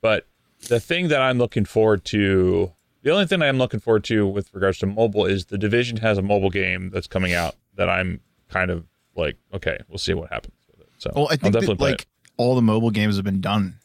[0.00, 0.26] But
[0.68, 4.52] the thing that I'm looking forward to, the only thing I'm looking forward to with
[4.54, 8.20] regards to mobile is the division has a mobile game that's coming out that I'm
[8.48, 10.92] kind of like, okay, we'll see what happens with it.
[10.98, 12.06] So Well, I think definitely that like it.
[12.36, 13.78] all the mobile games have been done.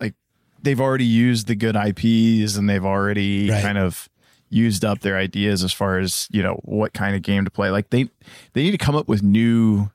[0.00, 0.14] Like
[0.62, 3.62] they've already used the good IPs and they've already Right.
[3.62, 4.08] kind of
[4.48, 7.70] used up their ideas as far as you know what kind of game to play.
[7.70, 8.04] Like they
[8.52, 9.90] they need to come up with new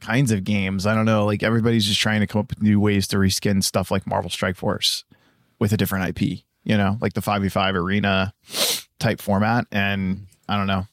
[0.00, 0.86] kinds of games.
[0.86, 1.26] I don't know.
[1.26, 4.30] Like everybody's just trying to come up with new ways to reskin stuff like Marvel
[4.30, 5.04] Strike Force
[5.58, 6.40] with a different IP.
[6.64, 8.32] You know, like the five v five arena
[8.98, 9.66] type format.
[9.72, 10.86] And I don't know.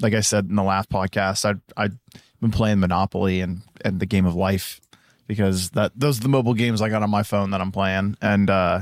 [0.00, 1.96] Like I said in the last podcast, I I've
[2.40, 4.80] been playing Monopoly and and the Game of Life
[5.26, 8.16] because that those are the mobile games I got on my phone that I'm playing.
[8.22, 8.80] And uh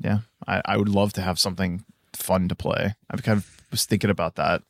[0.00, 2.94] yeah, I, I would love to have something fun to play.
[3.10, 4.62] I kind of was thinking about that.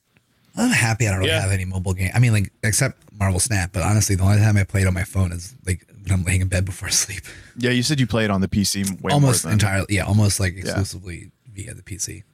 [0.56, 1.40] I'm happy I don't really Yeah.
[1.40, 2.10] have any mobile game.
[2.14, 3.70] I mean, like except Marvel Snap.
[3.72, 6.40] But honestly, the only time I played on my phone is like when I'm laying
[6.40, 7.22] in bed before sleep.
[7.56, 10.40] Yeah, you said you played on the PC way almost more than entirely, yeah, almost
[10.40, 12.24] like exclusively via the PC.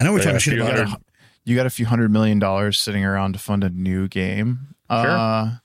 [0.00, 0.76] I know we're Yeah, talking a shit about.
[0.76, 1.02] hundred-
[1.44, 4.74] you got a few hundred million dollars sitting around to fund a new game.
[4.90, 5.56] Uh,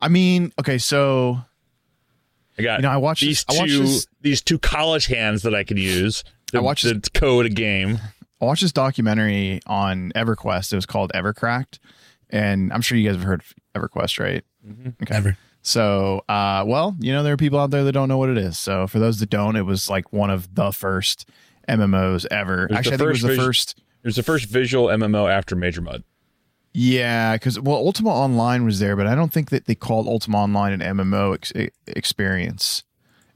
[0.00, 1.40] I mean, okay, so
[2.58, 5.06] I got you know, I watched these this- I watched two this- these two college
[5.06, 6.24] hands that I could use.
[6.48, 7.98] To, I watched to code a game.
[8.40, 10.72] I watched this documentary on EverQuest.
[10.72, 11.78] It was called Evercracked,
[12.30, 14.44] and I'm sure you guys have heard of EverQuest, right?
[15.02, 15.14] Okay.
[15.14, 15.36] Ever.
[15.62, 18.36] So, uh, well, you know, there are people out there that don't know what it
[18.36, 18.58] is.
[18.58, 21.26] So, for those that don't, it was like one of the first
[21.68, 22.66] MMOs ever.
[22.68, 23.78] was Actually, I think it was the vis- first.
[24.02, 26.02] It was the first visual MMO after MajorMUD.
[26.76, 30.38] Yeah, because well, Ultima Online was there, but I don't think that they called Ultima
[30.38, 31.52] Online an MMO ex-
[31.86, 32.82] experience.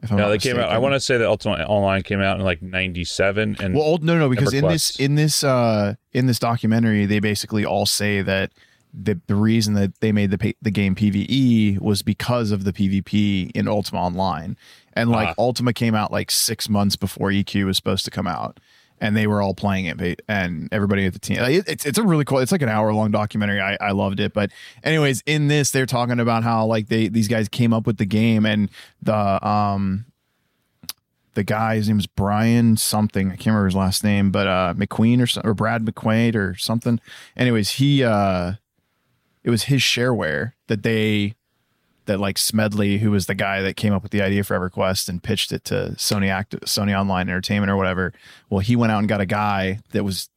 [0.02, 0.70] If I'm No, they came out.
[0.70, 4.18] I want to say that Ultima Online came out in like '97, and Well, no,
[4.18, 8.52] no, because in this in this uh in this documentary, they basically all say that
[8.92, 13.50] the the reason that they made the the game PVE was because of the PvP
[13.54, 14.56] in Ultima Online,
[14.94, 15.34] and like Ah.
[15.38, 18.58] Ultima came out like six months before EQ was supposed to come out.
[19.00, 21.36] And they were all playing it, and everybody at the team.
[21.38, 22.38] like, it- It's it's a really cool.
[22.40, 23.60] It's like an hour long documentary.
[23.60, 24.32] I, I loved it.
[24.32, 24.50] But
[24.82, 28.06] anyways, in this, they're talking about how like they these guys came up with the
[28.06, 28.68] game, and
[29.00, 30.06] the um
[31.34, 33.28] the guy, his name is Brian something.
[33.28, 36.98] I can't remember his last name, but uh McQueen or or Brad McQuaid or something.
[37.36, 38.54] Anyways, he uh
[39.48, 41.34] it was his shareware that they
[42.04, 45.08] that like Smedley, who was the guy that came up with the idea for EverQuest
[45.08, 48.12] and pitched it to Sony Act Sony Online Entertainment or whatever.
[48.50, 50.28] Well, he went out and got a guy that was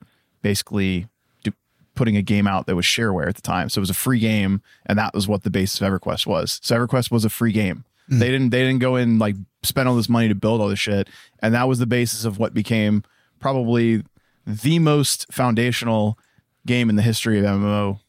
[0.41, 1.07] basically
[1.43, 1.51] do,
[1.93, 3.67] putting a game out that was shareware at the time.
[3.67, 6.61] So it was a free game, and that was what the basis of EverQuest was.
[6.63, 7.83] So EverQuest was a free game.
[8.09, 8.19] Mm.
[8.19, 10.79] They didn't they didn't go in like spend all this money to build all this
[10.79, 11.09] shit,
[11.39, 13.03] and that was the basis of what became
[13.41, 14.03] probably
[14.47, 16.17] the most foundational
[16.65, 17.99] game in the history of MMO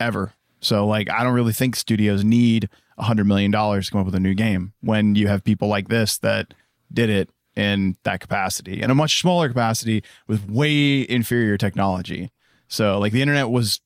[0.00, 0.32] ever.
[0.60, 4.06] So like I don't really think studios need a hundred million dollars to come up
[4.06, 6.54] with a new game when you have people like this that
[6.92, 12.30] did it in that capacity in a much smaller capacity with way inferior technology.
[12.68, 13.80] So like the internet was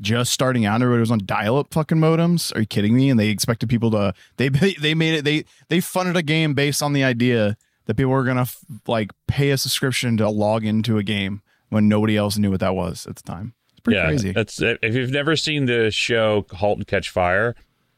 [0.00, 0.82] just starting out.
[0.82, 2.54] Everybody was on dial-up fucking modems.
[2.54, 3.08] Are you kidding me?
[3.10, 4.48] And they expected people to they
[4.80, 7.56] they made it they they funded a game based on the idea
[7.86, 8.46] that people were gonna
[8.86, 12.74] like pay a subscription to log into a game when nobody else knew what that
[12.74, 13.54] was at the time.
[13.86, 14.32] Pretty yeah, crazy.
[14.32, 17.54] That's if you've never seen the show halt and catch fire,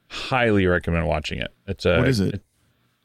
[0.09, 1.49] highly recommend watching it.
[1.67, 2.43] It's a What is it?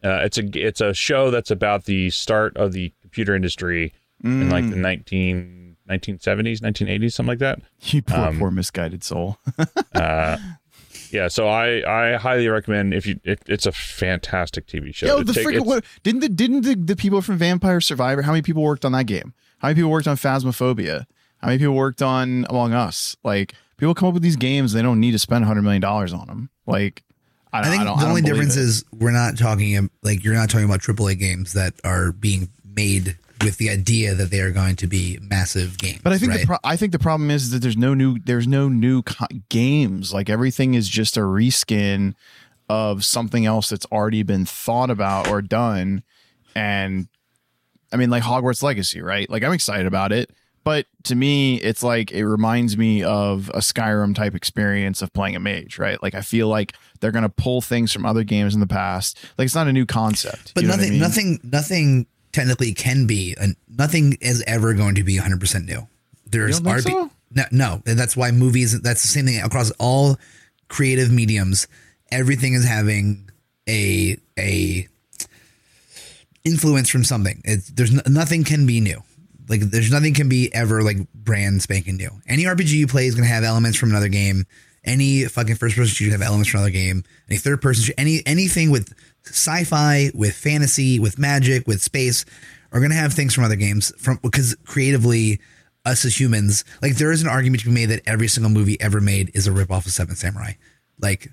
[0.03, 4.49] Uh, it's a it's a show that's about the start of the computer industry in
[4.49, 4.71] like Mm.
[4.71, 7.59] the 19, 1970s, 1980s, something like that.
[7.83, 9.37] You poor, um, poor misguided soul.
[9.95, 10.37] Uh,
[11.11, 15.05] yeah, so I I highly recommend if you it, it's a fantastic TV show.
[15.05, 18.23] Yo, the take- freaking what didn't the didn't the, the people from Vampire Survivor?
[18.23, 19.33] How many people worked on that game?
[19.59, 21.05] How many people worked on Phasmophobia?
[21.43, 23.17] How many people worked on Among Us?
[23.23, 26.13] Like people come up with these games, they don't need to spend hundred million dollars
[26.13, 26.49] on them.
[26.65, 27.03] Like
[27.51, 28.61] I, I think I the I only difference it.
[28.61, 33.17] is we're not talking like you're not talking about AAA games that are being made
[33.43, 35.99] with the idea that they are going to be massive games.
[36.01, 36.39] But I think right?
[36.41, 39.27] the pro- I think the problem is that there's no new there's no new co-
[39.49, 40.13] games.
[40.13, 42.13] Like everything is just a reskin
[42.69, 46.03] of something else that's already been thought about or done.
[46.55, 47.07] And
[47.91, 49.29] I mean, like Hogwarts Legacy, right?
[49.29, 50.31] Like I'm excited about it,
[50.63, 55.35] but to me, it's like it reminds me of a Skyrim type experience of playing
[55.35, 56.01] a mage, right?
[56.01, 59.17] Like I feel like they're gonna pull things from other games in the past.
[59.37, 60.53] Like it's not a new concept.
[60.53, 61.01] but You know what I nothing mean?
[61.01, 65.87] nothing nothing technically can be and nothing is ever going to be 100% new.
[66.25, 67.11] There's RP so?
[67.35, 70.17] no, no, and that's why movies that's the same thing across all
[70.69, 71.67] creative mediums.
[72.11, 73.29] Everything is having
[73.69, 74.87] a a
[76.43, 77.41] influence from something.
[77.45, 79.01] It's, there's n- nothing can be new.
[79.47, 82.09] Like there's nothing can be ever like brand spanking new.
[82.27, 84.45] Any RPG you play is gonna have elements from another game.
[84.85, 87.03] Any fucking first person shooter have elements from another game.
[87.29, 88.93] Any third person shooter, any anything with
[89.25, 92.25] sci-fi, with fantasy, with magic, with space,
[92.71, 93.93] are gonna have things from other games.
[93.97, 95.39] From because creatively,
[95.85, 98.79] us as humans, like there is an argument to be made that every single movie
[98.79, 100.53] ever made is a ripoff of Seven Samurai.
[100.99, 101.31] Like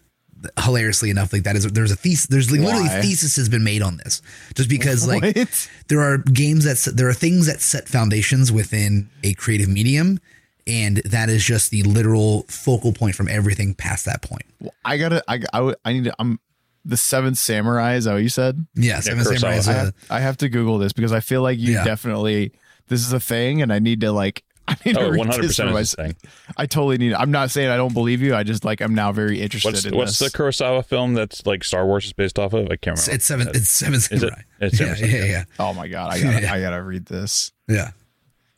[0.62, 2.26] hilariously enough, like that is there's a thesis.
[2.26, 4.22] There's like literally thesis has been made on this,
[4.54, 5.68] just because like What?
[5.88, 10.18] there are games that there are things that set foundations within a creative medium
[10.66, 14.98] and that is just the literal focal point from everything past that point Well, I
[14.98, 16.38] gotta I I, I need to I'm
[16.84, 18.66] the seventh samurai is that what you said?
[18.74, 19.38] yeah, Seven Kurosawa.
[19.38, 21.74] Samurai is I a, have, I have to Google this because I feel like you
[21.74, 21.84] Yeah.
[21.84, 22.52] definitely
[22.88, 25.28] this is a thing, and I need to like I need to Oh, read one
[25.28, 26.06] hundred this for percent myself.
[26.06, 26.16] thing.
[26.56, 27.12] I totally need.
[27.14, 28.34] I'm not saying I don't believe you.
[28.34, 30.30] I just like I'm now very interested What's in what's this.
[30.32, 32.66] the Kurosawa film that's like Star Wars is based off of?
[32.66, 33.12] I can't remember.
[33.14, 34.34] it's seven uh, it's seven it?
[34.60, 35.26] It's yeah, Seven yeah, Samurai.
[35.28, 36.52] yeah oh my god, I gotta Yeah.
[36.54, 37.52] I gotta read this.
[37.68, 37.90] yeah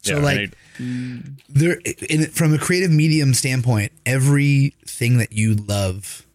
[0.02, 5.54] so Yeah, I like need- there in, from a creative medium standpoint everything that you
[5.54, 6.26] love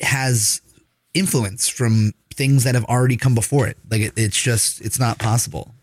[0.00, 0.60] has
[1.14, 5.18] influence from things that have already come before it like it, it's just it's not
[5.18, 5.74] possible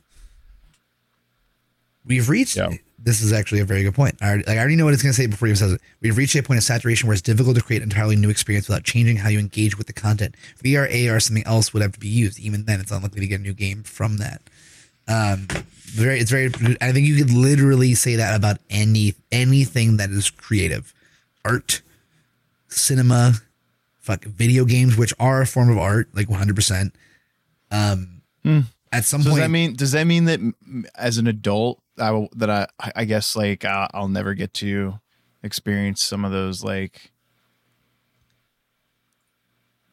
[2.05, 2.69] we've reached Yeah.
[2.99, 4.15] This is actually a very good point.
[4.21, 5.81] I already, like, I already know what it's going to say before he says it.
[6.01, 8.67] We've reached a point of saturation where it's difficult to create an entirely new experience
[8.67, 10.35] without changing how you engage with the content.
[10.63, 12.39] Vr ar something else would have to be used.
[12.39, 14.41] Even then it's unlikely to get a new game from that.
[15.07, 15.47] Um
[15.87, 16.47] very it's very
[16.81, 20.93] i think you could literally say that about any anything that is creative.
[21.45, 21.81] Art
[22.67, 23.33] cinema
[23.99, 26.91] fuck video games which are a form of art like 100%
[27.71, 28.21] um
[28.91, 30.39] at some Does point that mean does that mean that
[30.97, 34.99] as an adult I will, that I I guess like uh, I'll never get to
[35.43, 37.11] experience some of those like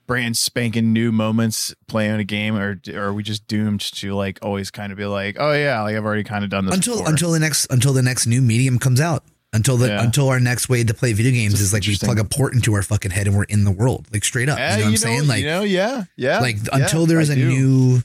[0.07, 4.39] brand spanking new moments playing a game or, or are we just doomed to like
[4.43, 6.97] always kind of be like oh yeah like I've already kind of done this until
[6.99, 7.09] before.
[7.11, 9.25] until the next until the next new medium comes out
[9.55, 10.03] until the Yeah.
[10.05, 12.75] until our next way to play video games is like we plug a port into
[12.75, 14.91] our fucking head and we're in the world like straight up Yeah, you know what
[14.91, 17.49] i'm saying like you know yeah yeah like yeah, until there's I a do.
[17.49, 18.03] new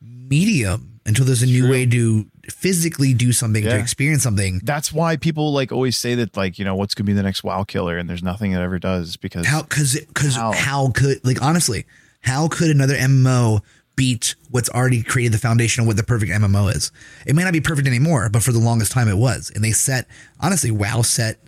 [0.00, 1.70] medium until there's a new True.
[1.70, 6.36] way to physically do something to experience something that's why people like always say that
[6.36, 8.78] like you know what's gonna be the next WoW killer and there's nothing that ever
[8.78, 10.52] does because how because because How?
[10.52, 11.84] how could like honestly
[12.20, 13.60] how could another mmo
[13.96, 16.90] beat what's already created the foundation of what the perfect mmo is
[17.26, 19.72] it may not be perfect anymore but for the longest time it was and they
[19.72, 20.06] set
[20.40, 21.38] honestly wow set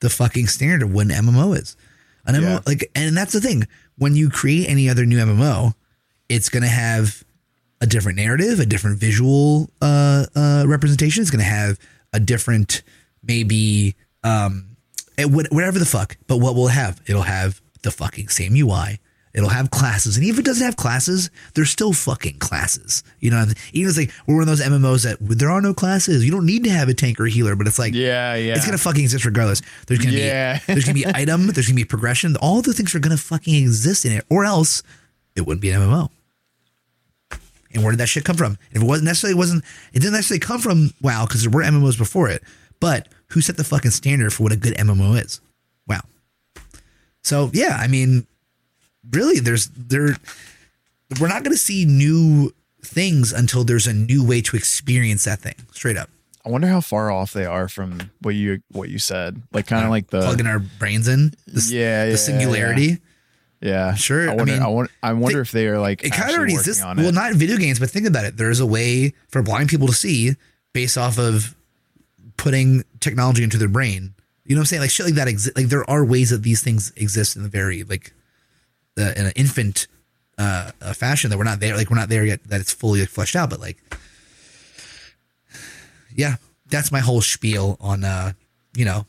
[0.00, 1.76] the fucking standard of what an mmo is
[2.26, 2.60] an mmo Yeah.
[2.66, 3.66] like and that's the thing
[3.98, 5.74] when you create any other new mmo
[6.28, 7.24] it's going to have
[7.80, 11.22] a different narrative, a different visual uh, uh, representation.
[11.22, 11.78] It's going to have
[12.12, 12.82] a different,
[13.22, 14.76] maybe, um,
[15.18, 16.16] whatever the fuck.
[16.26, 17.00] But what will it have?
[17.06, 18.98] It'll have the fucking same UI.
[19.34, 23.04] It'll have classes, and even if it doesn't have classes, there's still fucking classes.
[23.20, 26.24] You know, even it's like we're one of those MMOs that there are no classes.
[26.24, 28.54] You don't need to have a tank or a healer, but it's like Yeah, yeah.
[28.54, 29.60] it's gonna fucking exist regardless.
[29.88, 30.56] There's gonna Yeah.
[30.60, 32.34] be there's gonna be item, there's gonna be progression.
[32.36, 34.82] All the things are gonna fucking exist in it, or else
[35.34, 36.08] it wouldn't be an MMO.
[37.76, 38.58] And where did that shit come from?
[38.72, 39.62] If it wasn't necessarily wasn't
[39.92, 42.42] it didn't necessarily come from WoW because there were MMOs before it.
[42.80, 45.40] But who set the fucking standard for what a good MMO is?
[45.86, 46.00] WoW.
[47.22, 48.26] So yeah, I mean,
[49.12, 50.16] really, there's there
[51.20, 52.52] we're not gonna see new
[52.84, 55.54] things until there's a new way to experience that thing.
[55.72, 56.08] Straight up.
[56.44, 59.42] I wonder how far off they are from what you what you said.
[59.52, 61.34] Like kind of like the plugging our brains in.
[61.46, 62.82] The, s- Yeah, the yeah, singularity.
[62.86, 62.96] yeah.
[63.60, 64.52] Yeah, sure, I I wonder.
[64.52, 64.90] I, mean, wonder.
[65.02, 66.82] I wonder they- if they are like It kind of actually already exists.
[66.82, 68.36] on Well, not in video games, but think about it.
[68.36, 70.36] There's a way for blind people to see
[70.74, 71.54] based off of
[72.36, 74.12] putting technology into their brain.
[74.44, 74.82] You know what I'm saying?
[74.82, 75.56] Like shit like that exist.
[75.56, 78.12] Like there are ways that these things exist in the very like
[78.98, 79.86] uh, in an infant
[80.38, 81.76] uh, uh, fashion that we're not there.
[81.76, 82.44] Like we're not there yet.
[82.44, 83.48] That it's fully like, fleshed out.
[83.50, 83.78] But like,
[86.14, 86.36] yeah,
[86.66, 88.32] that's my whole spiel on uh,
[88.76, 89.06] you know,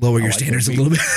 [0.00, 1.00] lower your like standards a little bit.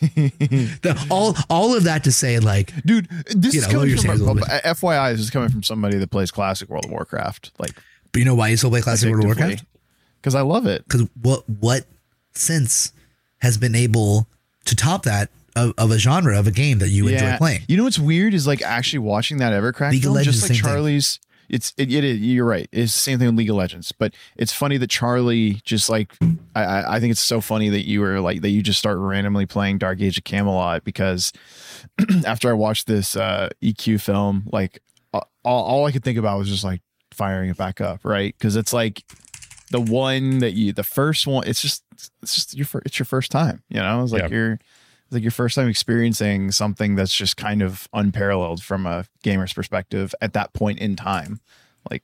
[0.00, 3.08] the, all all of that to say like dude.
[3.28, 5.12] This is know, coming from a FYI.
[5.12, 7.52] This is coming from somebody that plays classic World of Warcraft.
[7.58, 7.72] Like
[8.12, 9.64] But you know why you still play classic World of Warcraft?
[10.20, 10.84] because I love it.
[10.84, 11.86] Because what what
[12.32, 12.92] sense
[13.38, 14.26] has been able
[14.66, 17.62] to top that of, of a genre of a game that you enjoy playing?
[17.68, 20.54] You know what's weird is like actually watching that Evercrack League film, just like the
[20.54, 20.70] same thing.
[20.70, 21.20] Charlie's.
[21.50, 22.68] It's it, it, is- You're right.
[22.72, 26.12] It's the same thing with League of Legends, but it's funny that Charlie just like
[26.54, 29.46] I- I think it's so funny that you were like that you just start randomly
[29.46, 31.32] playing Dark Age of Camelot because
[32.26, 34.80] after I watched this uh, EQ film, like
[35.12, 36.82] all, all I could think about was just like
[37.12, 38.34] firing it back up, right?
[38.38, 39.02] Because it's like
[39.70, 41.46] the one that you the first one.
[41.46, 41.82] It's just
[42.22, 44.02] it's just your it's your first time, you know.
[44.02, 44.28] It's like Yeah.
[44.28, 44.58] you're
[45.10, 50.14] like your first time experiencing something that's just kind of unparalleled from a gamer's perspective
[50.20, 51.40] at that point in time.
[51.90, 52.02] Like,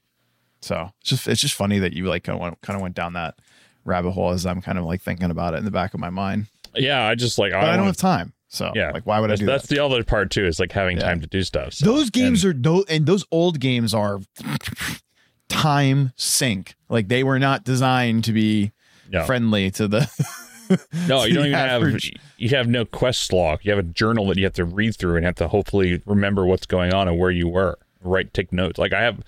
[0.62, 2.94] so it's just it's just funny that you like kind of went, kind of went
[2.96, 3.36] down that
[3.84, 6.11] rabbit hole as I'm kind of like thinking about it in the back of my
[6.11, 6.46] mind.
[6.74, 9.30] Yeah, I just like But I, don't wanna- have time, so Yeah, like why would
[9.30, 9.74] I that's, do that's that?
[9.76, 10.44] the other part too.
[10.44, 11.04] Is like having Yeah.
[11.04, 11.74] time to do stuff.
[11.74, 14.20] So, Those games and- are those and those old games are
[15.48, 16.74] time sink.
[16.88, 18.72] Like they were not designed to be
[19.11, 20.11] no, friendly to the.
[21.08, 22.12] no, you don't even average.
[22.12, 22.22] have.
[22.38, 23.60] You have no quest log.
[23.62, 26.44] You have a journal that you have to read through and have to hopefully remember
[26.46, 27.78] what's going on and where you were.
[28.02, 28.78] Write, take notes.
[28.78, 29.22] Like I have.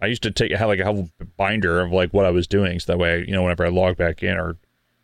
[0.00, 2.80] I used to take have like a whole binder of like what I was doing,
[2.80, 4.56] so that way you know whenever I log back in or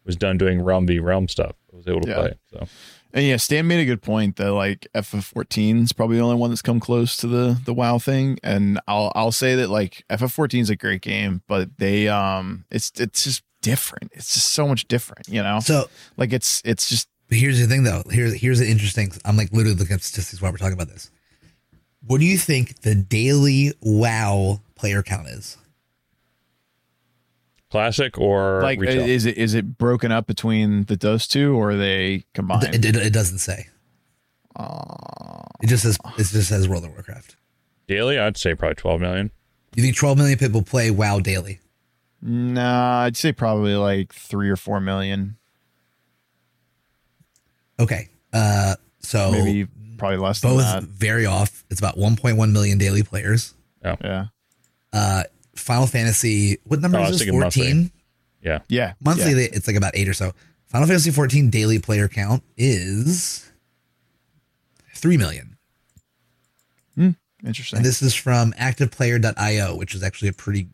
[0.04, 2.14] was done doing realm v realm stuff, I was able to Yeah.
[2.16, 2.32] play.
[2.50, 2.66] So
[3.12, 6.50] And yeah, Stan made a good point that like FF14 is probably the only one
[6.50, 8.38] that's come close to the the WoW thing.
[8.42, 12.90] And I'll I'll say that like FF14 is a great game, but they um it's
[12.98, 14.12] it's just different.
[14.14, 15.60] It's just so much different, you know.
[15.60, 18.02] So Like it's it's just But here's the thing, though.
[18.10, 19.12] Here's here's the interesting.
[19.24, 21.10] I'm like literally looking up statistics while we're talking about this.
[22.06, 25.56] What do you think the daily WoW player count is?
[27.70, 29.06] classic or like retail?
[29.06, 32.74] is it is it broken up between the those two or are they combined?
[32.74, 33.66] It, it, it doesn't say.
[35.60, 37.36] It just says it just says World of Warcraft.
[37.86, 38.18] daily.
[38.18, 39.30] I'd say probably twelve million.
[39.74, 41.60] You think 12 million people play WoW daily?
[42.22, 45.36] Nah, I'd say probably like three or four million,
[47.80, 48.08] Okay.
[48.32, 50.82] Uh, so maybe probably less than both that.
[50.82, 51.64] very off.
[51.70, 53.54] It's about 1.1 million daily players.
[53.84, 54.26] Yeah,
[54.92, 55.22] Uh,
[55.54, 57.28] Final Fantasy, what number Oh, is this?
[57.28, 57.90] 14?
[58.42, 59.48] Yeah, yeah, Monthly, yeah.
[59.52, 60.32] it's like about eight or so.
[60.66, 63.50] Final Fantasy 14 daily player count is
[64.96, 65.54] 3 million.
[67.46, 67.76] Interesting.
[67.76, 70.66] And this is from activeplayer.io, which is actually a pretty,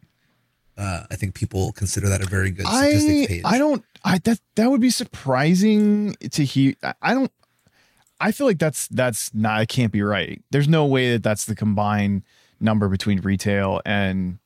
[0.77, 3.43] uh, I think people consider that a very good statistics I page.
[3.45, 6.75] I don't I that that would be surprising to hear.
[7.01, 7.31] I- don't.
[8.21, 9.63] I feel like that's that's not.
[9.63, 10.43] It can't be right.
[10.51, 12.23] There's no way that that's the combined
[12.61, 14.39] number between retail and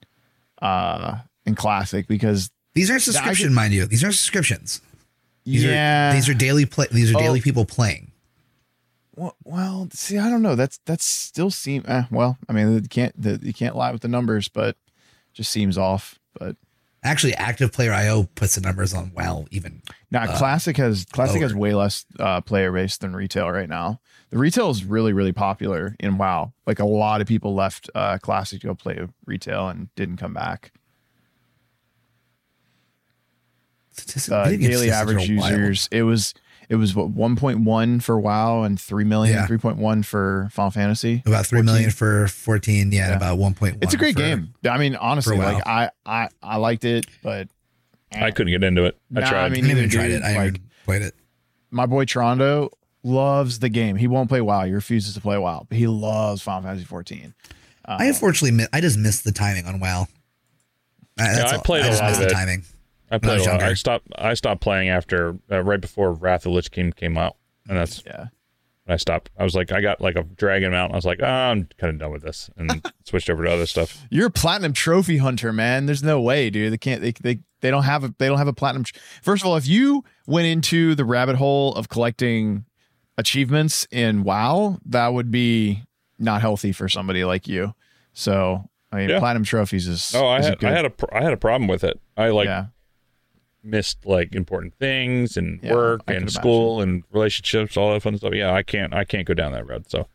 [0.61, 3.87] uh and classic because These aren't subscription, mind you.
[3.87, 4.81] These aren't subscriptions.
[5.45, 6.87] These yeah Are, these are daily play.
[6.91, 7.21] These are Oh.
[7.21, 8.13] daily people playing.
[9.15, 12.81] well, well see I don't know that's that's still seem eh, well I mean you
[12.83, 14.77] can't the, you can't lie with the numbers but
[15.39, 16.57] just seems off but
[17.05, 19.83] Actually, Active Player IO puts the numbers on WoW even.
[20.11, 21.43] Now, uh, classic has classic lower.
[21.45, 24.01] has way less uh, player base than retail right now.
[24.31, 26.53] The retail is really really popular in WoW.
[26.67, 30.35] Like a lot of people left uh, classic to go play retail and didn't come
[30.35, 30.73] back.
[33.93, 36.35] Statistics- Uh, daily average users it was
[36.69, 39.47] it was what 1.1 for WoW and 3 million Yeah.
[39.47, 41.23] 3.1 for Final Fantasy.
[41.27, 42.93] About three million for 14.
[42.93, 43.17] Yeah, and Yeah.
[43.17, 43.79] about 1.1.
[43.83, 44.55] It's a great for- game.
[44.69, 45.55] I mean, honestly, WoW.
[45.55, 47.49] like I I I liked it, but
[48.13, 48.25] eh.
[48.25, 48.97] I couldn't get into it.
[49.17, 49.41] I Nah, tried.
[49.41, 50.23] I I mean- haven't even Neither tried dude, it.
[50.25, 51.15] I like- haven't played it.
[51.71, 52.71] my boy Trondo
[53.03, 53.97] loves the game.
[53.97, 54.65] He won't play WoW.
[54.65, 57.35] He refuses to play WoW, but he loves Final Fantasy 14.
[57.87, 60.07] I um, unfortunately mi- I just missed the timing on WoW.
[61.19, 61.63] I, that's I all.
[61.63, 62.37] played I a just lot missed of the it.
[62.37, 62.65] timing.
[63.11, 63.61] I played was a lot.
[63.61, 63.65] younger.
[63.67, 64.09] I stopped.
[64.17, 67.37] I stopped playing after uh, right before Wrath of Lich King came out,
[67.69, 68.27] and that's Yeah.
[68.85, 69.31] when I stopped.
[69.39, 70.93] I was like, I got like a dragon mount.
[70.93, 73.67] I was like, oh, I'm kind of done with this, and switched over to other
[73.67, 74.05] stuff.
[74.11, 75.87] You're a platinum trophy hunter, man.
[75.87, 76.73] There's no way, dude.
[76.73, 77.01] They can't.
[77.03, 78.15] They they, they don't have a.
[78.19, 78.85] They don't have a platinum.
[78.85, 82.65] tr- First of all, if you went into the rabbit hole of collecting
[83.17, 85.85] achievements in WoW, that would be
[86.19, 87.75] not healthy for somebody like you.
[88.13, 89.19] So I mean, Yeah.
[89.19, 90.13] platinum trophies is.
[90.15, 92.01] Oh, I is had good- I had a pr- I had a problem with it.
[92.17, 92.67] I like yeah.
[93.63, 98.03] Missed like important things and Yeah, work I could and school and relationships, all that
[98.03, 98.33] fun stuff.
[98.35, 99.91] Yeah, I can't I can't go down that road.
[99.91, 100.07] So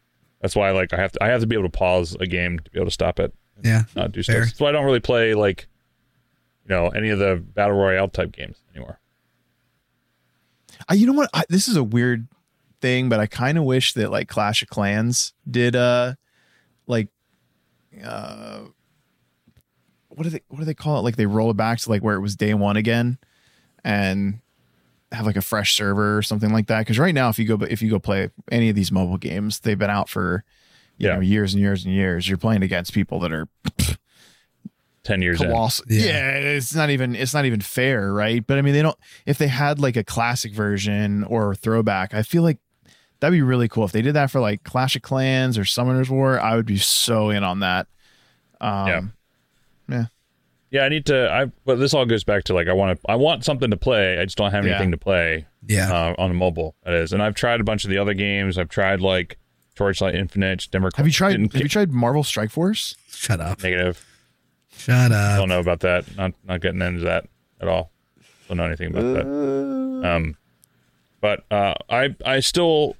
[0.41, 2.60] that's why like I have to I have to be able to pause a game
[2.60, 3.34] to be able to stop it,
[3.64, 3.84] Yeah.
[3.96, 4.46] not do Fair.
[4.46, 4.58] stuff.
[4.58, 5.68] So I don't really play like
[6.68, 9.00] you know any of the battle royale type games anymore.
[10.89, 11.30] I, you know what?
[11.34, 12.28] I, this is a weird
[12.82, 16.16] thing, but I kind of wish that like Clash of Clans did uh
[16.88, 17.08] like
[18.04, 18.62] uh
[20.10, 21.02] what do they what do they call it?
[21.04, 23.18] Like they roll it back to like where it was day one again,
[23.84, 24.39] and
[25.11, 26.79] have like a fresh server or something like that.
[26.79, 29.17] Because right now, if you go but if you go play any of these mobile
[29.17, 30.43] games, they've been out for
[30.97, 31.15] you Yeah.
[31.15, 32.27] know years and years and years.
[32.27, 33.47] You're playing against people that are
[35.03, 35.49] Ten years in.
[35.49, 35.84] colossal.
[35.89, 36.05] Yeah.
[36.05, 36.29] Yeah.
[36.55, 38.45] it's not even it's not even fair, right?
[38.45, 38.97] But I mean, they don't.
[39.25, 42.57] If they had like a classic version or throwback, I feel like
[43.19, 43.84] that'd be really cool.
[43.84, 46.77] If they did that for like Clash of Clans or Summoners War, I would be
[46.77, 47.88] so in on that.
[48.61, 49.01] Um, yeah.
[50.74, 51.32] Yeah, I need to.
[51.32, 53.09] I but this all goes back to like I want to.
[53.11, 54.17] I want something to play.
[54.17, 54.71] I just don't have Yeah.
[54.71, 55.45] anything to play.
[55.67, 55.93] Yeah.
[55.93, 56.76] uh, on a mobile.
[56.84, 58.57] That is, and I've tried a bunch of the other games.
[58.57, 59.38] I've tried like
[59.76, 60.89] Torchlight Infinite, Denver.
[60.95, 61.39] Have you tried?
[61.39, 62.95] Have you tried Marvel Strike Force?
[63.09, 63.61] Shut up.
[63.63, 64.03] negative.
[64.76, 65.39] Shut I up.
[65.39, 66.17] don't know about that.
[66.17, 67.28] Not not getting into that
[67.61, 67.91] at all.
[68.47, 70.09] Don't know anything about that.
[70.09, 70.36] Um,
[71.21, 72.97] but uh, I I still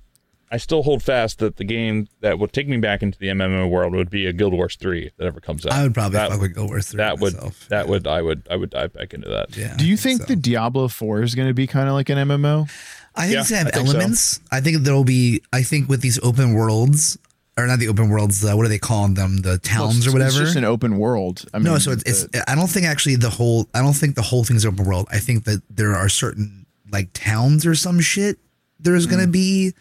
[0.54, 3.68] I still hold fast that the game that would take me back into the MMO
[3.70, 5.74] world would be a Guild Wars three that ever comes out.
[5.74, 7.68] I would probably that, fuck with Guild Wars 3 that would myself.
[7.70, 9.58] that would I would I would dive back into that.
[9.58, 9.76] Yeah.
[9.76, 10.28] Do you I think so.
[10.28, 12.70] the Diablo Four is going to be kind of like an MMO?
[13.16, 13.93] I think Yeah, it's gonna have I think so.
[13.95, 14.39] elements.
[14.51, 15.41] I think there'll be.
[15.51, 17.18] I think with these open worlds,
[17.58, 18.43] or not the open worlds.
[18.45, 19.38] Uh, what are they calling them?
[19.41, 20.30] The towns or whatever.
[20.30, 21.45] It's just an open world.
[21.54, 22.28] I mean, no, so it's, it's.
[22.47, 23.68] I don't think actually the whole.
[23.74, 25.08] I don't think the whole thing's open world.
[25.12, 28.38] I think that there are certain like towns or some shit.
[28.80, 29.12] There's Hmm.
[29.12, 29.74] gonna be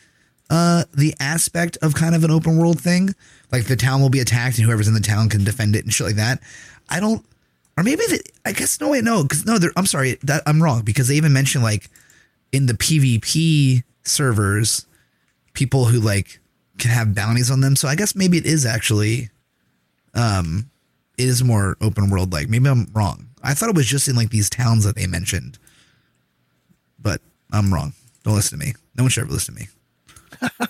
[0.53, 3.15] uh the aspect of kind of an open world thing.
[3.51, 5.93] Like the town will be attacked and whoever's in the town can defend it and
[5.93, 6.41] shit like that.
[6.91, 7.25] I don't.
[7.79, 10.83] Or maybe the, I guess no wait no because no I'm sorry that I'm wrong
[10.83, 11.89] because they even mentioned like
[12.53, 14.87] in the PvP servers
[15.55, 16.39] people who like
[16.79, 17.75] can have bounties on them.
[17.75, 19.31] So I guess maybe it is actually
[20.15, 20.71] um
[21.17, 22.51] it is more open world like.
[22.51, 23.29] Maybe I'm wrong.
[23.43, 25.59] I thought it was just in like these towns that they mentioned.
[26.99, 27.95] But I'm wrong.
[28.23, 28.75] Don't listen to me.
[28.97, 29.69] No one should ever listen to me.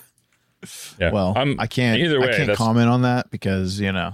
[0.97, 1.11] Yeah.
[1.11, 1.99] well, I'm, I can't.
[1.99, 4.13] Either way, I can't comment on that because you know.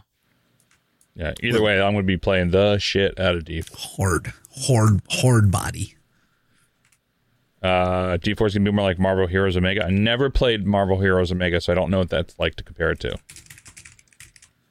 [1.14, 1.34] yeah.
[1.44, 3.64] Either way, I'm going to be playing the shit out of D.
[3.78, 4.34] Horde.
[4.50, 5.96] Horde horde body.
[7.62, 9.86] Uh, D4 is going to be more like Marvel Heroes Omega.
[9.86, 12.90] I never played Marvel Heroes Omega, so I don't know what that's like to compare
[12.92, 13.18] it to.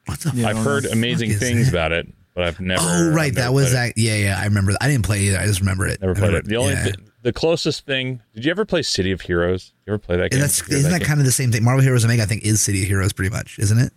[0.06, 0.90] What the Yeah, I've I don't heard know.
[0.90, 1.74] amazing Fuck is things that?
[1.74, 2.82] about it, but I've never.
[2.82, 3.94] Oh right, I've that never was played it.
[3.96, 4.00] that.
[4.02, 4.72] Yeah, yeah, I remember.
[4.80, 5.38] I didn't play it either.
[5.38, 6.00] I just remember it.
[6.00, 6.48] Never I played remember- it.
[6.48, 6.82] The only yeah.
[6.84, 8.22] th- the closest thing.
[8.34, 9.72] Did you ever play City of Heroes?
[9.86, 10.40] You ever play that game?
[10.40, 11.06] That's isn't that game?
[11.06, 11.64] kind of the same thing?
[11.64, 13.92] Marvel Heroes Omega, I think, is City of Heroes pretty much, isn't it?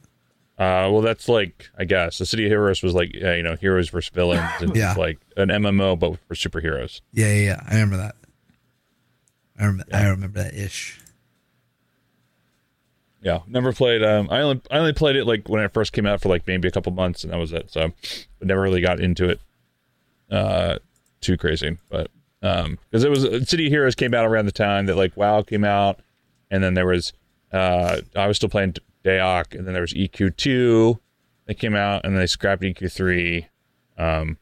[0.58, 3.56] Uh, well, that's like I guess the City of Heroes was like yeah, you know
[3.56, 4.94] heroes versus villains, and Yeah.
[4.94, 7.02] like an MMO but for superheroes.
[7.14, 7.62] Yeah, yeah, yeah.
[7.68, 8.16] I remember that.
[9.60, 9.96] I remember.
[9.96, 11.00] I remember that ish.
[13.24, 14.04] Yeah, never played.
[14.04, 16.48] Um, I only I only played it like when it first came out for like
[16.48, 17.72] maybe a couple months, and that was it.
[17.72, 17.94] So, I
[18.42, 19.40] never really got into it.
[20.30, 20.80] Uh,
[21.22, 22.10] too crazy, but
[22.42, 25.42] um, because it was City of Heroes came out around the time that like WoW
[25.44, 26.00] came out,
[26.50, 27.14] and then there was
[27.52, 31.00] uh, I was still playing DAoC, and then there was EQ two
[31.48, 33.48] that came out, and then they scrapped EQ three.
[33.98, 34.38] Um,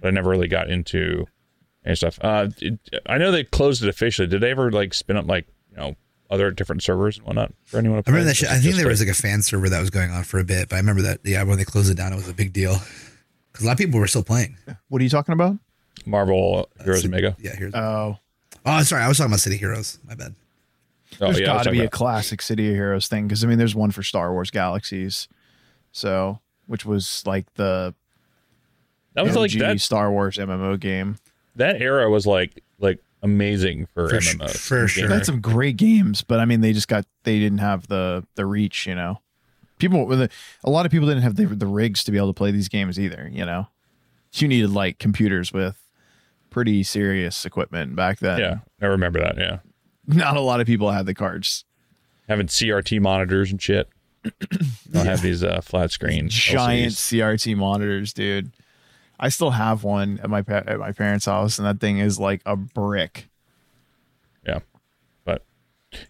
[0.00, 1.26] but I never really got into
[1.84, 2.18] and stuff.
[2.22, 4.26] Uh, it, I know they closed it officially.
[4.28, 5.96] Did they ever like spin up like you know
[6.30, 8.02] other different servers and whatnot for anyone?
[8.02, 8.48] To I remember that shit.
[8.48, 10.44] I think there like- was like a fan server that was going on for a
[10.44, 11.20] bit, but I remember that.
[11.24, 12.76] Yeah, when they closed it down, it was a big deal
[13.52, 14.56] because a lot of people were still playing.
[14.88, 15.56] What are you talking about?
[16.06, 17.36] Marvel uh, Heroes Omega.
[17.38, 17.74] Yeah, here's.
[17.74, 18.18] Oh,
[18.64, 19.98] oh, sorry, I was talking about City Heroes.
[20.06, 20.34] My bad.
[21.20, 23.46] Oh there's yeah, got to talking be a classic City of Heroes thing because I
[23.46, 25.28] mean, there's one for Star Wars Galaxies,
[25.92, 27.94] so which was like the
[29.14, 29.80] that was like OG that.
[29.80, 31.16] Star Wars MMO game.
[31.56, 34.56] That era was like like amazing for, For sh- MMOs.
[34.56, 35.08] for sure.
[35.08, 38.26] They had some great games, but I mean, they just got they didn't have the
[38.36, 38.86] the reach.
[38.86, 39.20] You know,
[39.78, 40.30] people with a,
[40.64, 42.68] a lot of people didn't have the the rigs to be able to play these
[42.68, 43.28] games either.
[43.30, 43.66] You know,
[44.32, 45.78] you needed like computers with
[46.52, 48.38] pretty serious equipment back then.
[48.38, 49.36] Yeah, I remember that.
[49.38, 49.58] Yeah,
[50.06, 51.64] Not a lot of people had the cards.
[52.28, 53.88] Having CRT monitors and shit.
[54.92, 57.18] Don't have these uh, flat screen Giant LCDs.
[57.20, 58.52] CRT monitors, dude.
[59.18, 62.18] I still have one at my pa- at my parents' house, and that thing is
[62.20, 63.28] like a brick.
[64.46, 64.60] Yeah,
[65.24, 65.44] but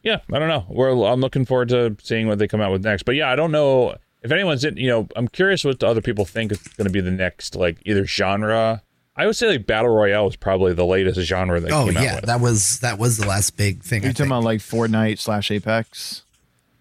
[0.03, 0.67] yeah, I don't know.
[0.69, 3.05] We're I'm looking forward to seeing what they come out with next.
[3.05, 4.77] But yeah, I don't know if anyone's in.
[4.77, 7.57] You know, I'm curious what the other people think is going to be the next
[7.57, 8.83] like either genre.
[9.17, 11.71] I would say like battle royale is probably the latest genre that.
[11.71, 12.25] Oh came out yeah, with.
[12.27, 14.03] that was that was the last big thing.
[14.03, 14.33] Are I you talking think.
[14.33, 16.23] about like Fortnite slash Apex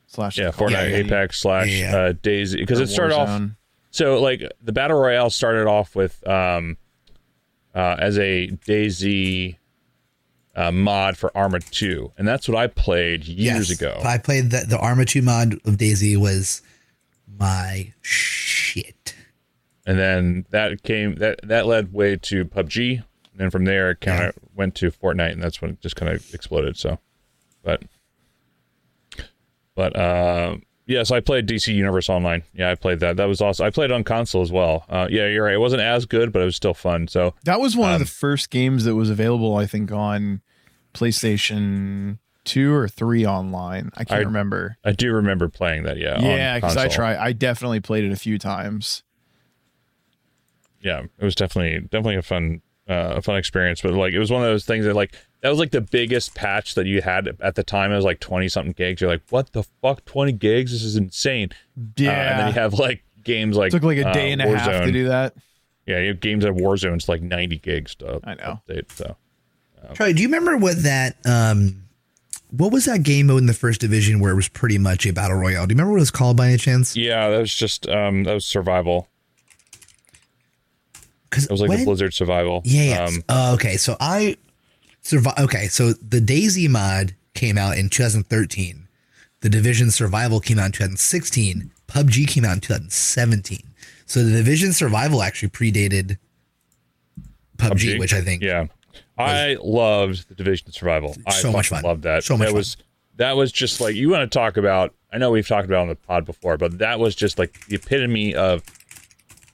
[0.08, 1.98] slash yeah, Fortnite, Yeah, yeah, Apex slash Yeah, yeah.
[1.98, 3.42] uh, DayZ because it started off.
[3.92, 6.78] So like the battle royale started off with um
[7.76, 9.58] uh as a DayZ
[10.56, 13.80] uh, mod for Arma 2 and that's what I played years Yes.
[13.80, 14.02] ago.
[14.04, 16.62] I played the the Arma 2 mod of DayZ was
[17.40, 19.16] my shit.
[19.92, 23.04] And then that came that that led way to PUBG and
[23.36, 26.12] then from there it kind of went to Fortnite and that's when it just kind
[26.12, 26.98] of exploded so.
[27.64, 27.84] But
[29.76, 32.44] but uh yeah so I played DC Universe Online.
[32.54, 33.18] Yeah I played that.
[33.18, 33.66] That was awesome.
[33.66, 34.86] I played on console as well.
[34.90, 35.54] Uh yeah you're right.
[35.56, 38.02] It wasn't as good but it was still fun so That was one of Um,
[38.02, 40.42] the first games that was available, I think, on
[40.94, 43.92] PlayStation two or three online.
[43.96, 44.78] I can't I- remember.
[44.84, 47.16] I do remember playing that yeah Yeah, because I try.
[47.16, 49.04] I definitely played it a few times.
[50.82, 53.82] Yeah, it was definitely definitely a fun uh, a fun experience.
[53.82, 56.36] But like it was one of those things that like that was like the biggest
[56.36, 57.92] patch that you had at the time.
[57.92, 59.02] It was like twenty something gigs.
[59.02, 60.72] You're like, what the fuck, twenty gigs?
[60.72, 61.50] This is insane.
[61.98, 64.42] Yeah, Uh, and then you have like games like took like a uh, day and
[64.42, 65.36] a half to do that.
[65.86, 68.62] Yeah, you have games at Warzone's like ninety gigs to I know.
[68.70, 68.92] update.
[68.92, 69.16] So
[69.94, 71.84] Charlie, do you remember what that um
[72.52, 75.14] what was that game mode in the first division where it was pretty much a
[75.14, 75.66] battle royale?
[75.66, 76.96] Do you remember what it was called by any chance?
[76.96, 79.08] yeah, that was just um that was survival.
[81.32, 82.62] Because It was like the Blizzard survival.
[82.66, 82.84] Yeah.
[82.84, 83.06] yeah.
[83.06, 83.78] Um, oh, okay.
[83.78, 84.38] So I
[85.02, 85.40] survive.
[85.40, 85.68] Okay.
[85.68, 88.88] So the DayZ mod came out in 2013.
[89.40, 91.72] The Division Survival came out in 2016.
[91.88, 93.60] PUBG came out in 2017.
[94.06, 96.18] So the Division Survival actually predated
[97.58, 98.00] PUBG, PUBG?
[98.00, 98.44] which I think.
[98.44, 98.68] Yeah,
[99.18, 101.16] I loved the Division Survival.
[101.26, 101.84] I So much fun.
[101.84, 102.24] Loved that.
[102.24, 102.58] So much that fun.
[102.58, 102.78] was
[103.18, 104.94] that was just like you want to talk about.
[105.14, 107.76] I know we've talked about on the pod before, but that was just like the
[107.76, 108.64] epitome of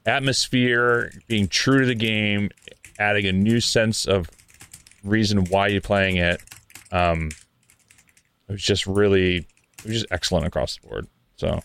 [0.07, 2.49] atmosphere, being true to the game,
[2.99, 4.29] adding a new sense of
[5.03, 6.41] reason why you're playing it.
[6.91, 7.29] Um,
[8.47, 11.07] it was just really, it was just excellent across the board.
[11.35, 11.59] So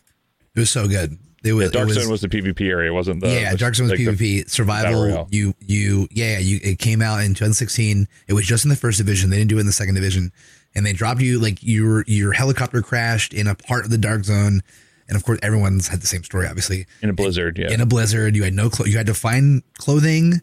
[0.55, 1.17] It was so good.
[1.45, 1.73] It was.
[1.73, 3.99] Dark was, Zone was the PvP area, wasn't the yeah, the- Dark Zone was like
[3.99, 5.29] the- PvP Battle survival.
[5.31, 8.07] You you yeah you it came out in 2016.
[8.29, 9.31] It was just in the first division.
[9.31, 10.31] They didn't do it in the second division,
[10.75, 14.23] and they dropped you like your your helicopter crashed in a part of the Dark
[14.25, 14.63] Zone,
[15.09, 16.47] and of course everyone's had the same story.
[16.47, 17.59] Obviously, in a blizzard.
[17.59, 20.41] Yeah, in a blizzard, you had no clo- you had to find clothing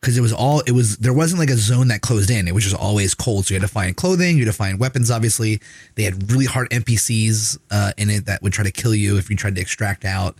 [0.00, 2.46] because it was all it was there wasn't like a zone that closed in.
[2.46, 3.46] It was just always cold.
[3.46, 4.36] So you had to find clothing.
[4.36, 5.10] You had to find weapons.
[5.10, 5.60] Obviously,
[5.94, 9.30] they had really hard NPCs uh, in it that would try to kill you if
[9.30, 10.36] you tried to extract out.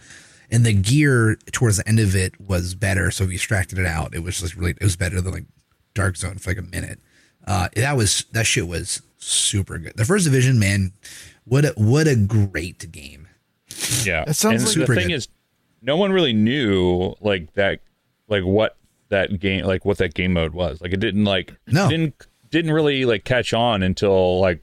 [0.51, 3.11] And the gear towards the end of it was better.
[3.11, 5.47] So if you extracted it out, it was just really it was better than like
[5.95, 7.01] Dark Zone for like a minute.
[7.45, 9.97] Uh, that was that shit was super good.
[9.97, 10.93] The first division, man,
[11.45, 13.26] what a what a great game.
[14.05, 15.15] Yeah, That sounds and like- the thing good.
[15.15, 15.29] is,
[15.83, 17.81] no one really knew like that,
[18.29, 18.77] like what
[19.09, 20.81] that game, like what that game mode was.
[20.81, 21.89] Like it didn't like No.
[21.89, 22.15] didn't
[22.51, 24.63] didn't really like catch on until like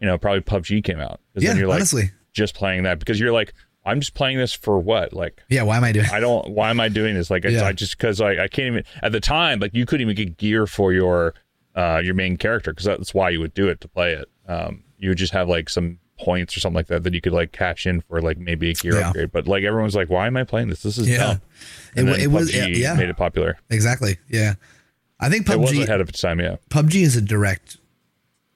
[0.00, 1.20] you know probably PUBG came out.
[1.34, 2.10] Yeah, then you're like honestly.
[2.32, 3.52] just playing that because you're like
[3.84, 5.40] I'm just playing this for what like.
[5.48, 6.06] Yeah, why am I doing?
[6.06, 6.12] It?
[6.12, 6.48] I don't.
[6.54, 7.30] Why am I doing this?
[7.30, 7.62] Like, Yeah.
[7.62, 9.60] I, I just because like I can't even at the time.
[9.60, 11.34] Like, you couldn't even get gear for your
[11.76, 14.28] uh your main character because that's why you would do it to play it.
[14.48, 17.32] Um, you would just have like some points or something like that that you could
[17.32, 19.08] like cash in for like maybe a gear Yeah.
[19.08, 19.32] upgrade.
[19.32, 20.82] But like everyone's like, why am I playing this?
[20.82, 21.18] This is Yeah.
[21.18, 21.40] dumb.
[21.94, 22.94] It And then it was- PUBG yeah.
[22.94, 23.58] made it popular.
[23.70, 24.18] Exactly.
[24.28, 24.54] Yeah.
[25.20, 26.40] I think It was PUBG ahead of its time.
[26.40, 26.56] Yeah.
[26.70, 27.78] PUBG is a direct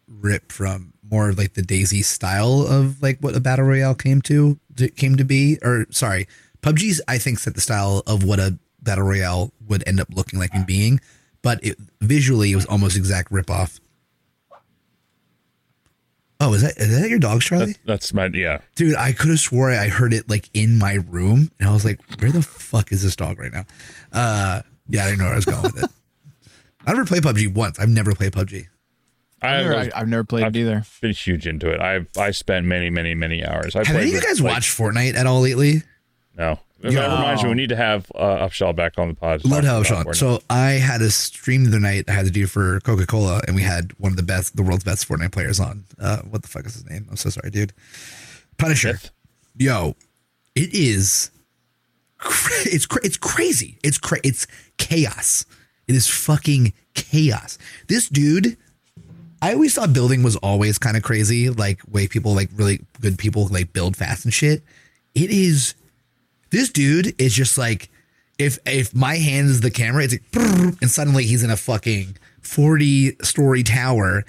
[0.09, 4.21] rip from more of like the DayZ style of like what a battle royale came
[4.23, 4.59] to
[4.97, 5.59] came to be.
[5.63, 6.27] Or sorry,
[6.63, 10.39] PUBG's I think set the style of what a battle royale would end up looking
[10.39, 11.01] like and being,
[11.43, 13.81] but it, visually it was almost exact rip off.
[16.43, 17.67] Oh, is that is that your dog, Charlie?
[17.67, 18.61] That's, that's my yeah.
[18.75, 21.85] Dude, I could have swore I heard it like in my room, and I was
[21.85, 23.65] like, "Where the fuck is this dog right now?"
[24.13, 25.91] Uh, yeah, I didn't know where I was going with it.
[26.87, 27.79] I never played PUBG once.
[27.79, 28.67] I've never played PUBG.
[29.43, 30.85] I I've never, was, I, have never played I've- it either.
[31.03, 31.81] been huge into it.
[31.81, 33.77] I I spent many many many hours.
[33.77, 35.83] I Have played any of you guys like- watched Fortnite at all lately?
[36.39, 36.59] No.
[36.81, 37.15] That Yeah.
[37.15, 39.41] reminds me, we need to have uh, Upshaw back on the pod.
[39.43, 40.07] to Love talk to have.
[40.07, 40.17] Fortnite.
[40.17, 43.55] So I had a stream the night I had to do for Coca Cola, and
[43.55, 45.85] we had one of the best, the world's best Fortnite players on.
[45.99, 47.07] Uh, what the fuck is his name?
[47.11, 47.73] I'm so sorry, dude.
[48.59, 48.99] Punisher.
[49.57, 49.95] Yo,
[50.55, 51.31] it is.
[52.19, 53.79] Cra- it's cra- it's crazy.
[53.83, 54.47] It's cra- it's
[54.79, 55.45] chaos.
[55.89, 57.59] It is fucking chaos.
[57.89, 58.57] This dude
[59.43, 63.17] I always thought building was always kind of crazy, like way people like really good
[63.19, 64.63] people like build fast and shit.
[65.15, 65.75] It is
[66.51, 67.91] this dude is just like
[68.39, 72.17] if if my hand is the camera, it's like and suddenly he's in a fucking
[72.43, 74.25] 40 story tower.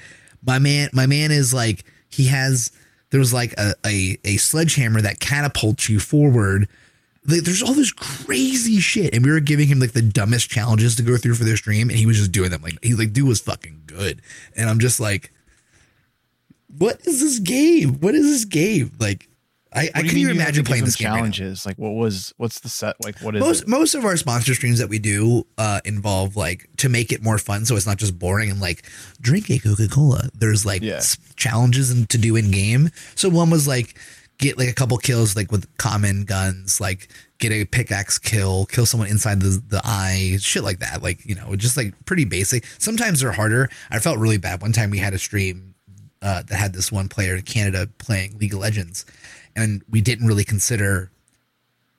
[0.45, 2.71] My man my man is like he has
[3.11, 6.67] there's like a, a, a sledgehammer that catapults you forward.
[7.27, 10.95] Like, there's all this crazy shit, and we were giving him like the dumbest challenges
[10.95, 12.61] to go through for their stream, and he was just doing them.
[12.63, 14.21] Like he's like, dude was fucking good,
[14.55, 15.31] and I'm just like,
[16.77, 17.99] what is this game?
[17.99, 18.91] What is this game?
[18.99, 19.27] Like,
[19.73, 21.07] I, I What do you couldn't even imagine playing this game.
[21.09, 21.65] right challenges.
[21.65, 22.95] like, what was what's the set?
[23.03, 23.67] Like, what is most it?
[23.69, 27.37] most of our sponsor streams that we do uh, involve like to make it more
[27.37, 28.83] fun, so it's not just boring and like
[29.21, 30.29] drink a Coca Cola.
[30.33, 31.01] There's like Yeah.
[31.37, 32.89] challenges and to do in game.
[33.15, 33.97] So one was like
[34.39, 37.07] get like a couple kills like with common guns, like
[37.39, 41.01] get a pickaxe kill, kill someone inside the the eye, shit like that.
[41.01, 42.65] Like you know, just like pretty basic.
[42.77, 43.69] Sometimes they're harder.
[43.89, 44.89] I felt really bad one time.
[44.89, 45.75] We had a stream
[46.23, 49.05] uh, that had this one player in Canada playing League of Legends,
[49.55, 51.11] and we didn't really consider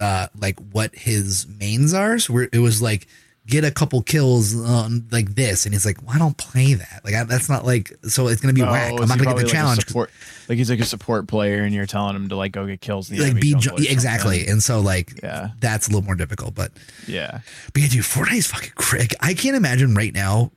[0.00, 2.18] uh like what his mains are.
[2.18, 3.07] So we're, it was like
[3.44, 7.00] get a couple kills on like this, and he's like, well, I don't play that.
[7.05, 8.92] Like I, that's not like so it's gonna be whack.
[8.92, 9.86] Oh, I'm not gonna get the like challenge.
[9.86, 10.11] support,
[10.48, 13.11] like he's like a support player, and you're telling him to like go get kills.
[13.11, 13.86] like be ju- something.
[13.88, 15.50] exactly, and so like Yeah.
[15.61, 16.55] that's a little more difficult.
[16.55, 16.70] But
[17.09, 17.40] Yeah.
[17.72, 19.14] but yeah, dude, Fortnite is fucking crack.
[19.20, 20.53] I can't imagine right now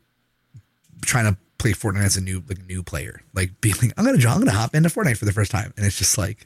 [1.02, 3.22] trying to play Fortnite as a new like new player.
[3.34, 5.74] Like being like, I'm gonna jump, I'm gonna hop into Fortnite for the first time,
[5.78, 6.46] and it's just like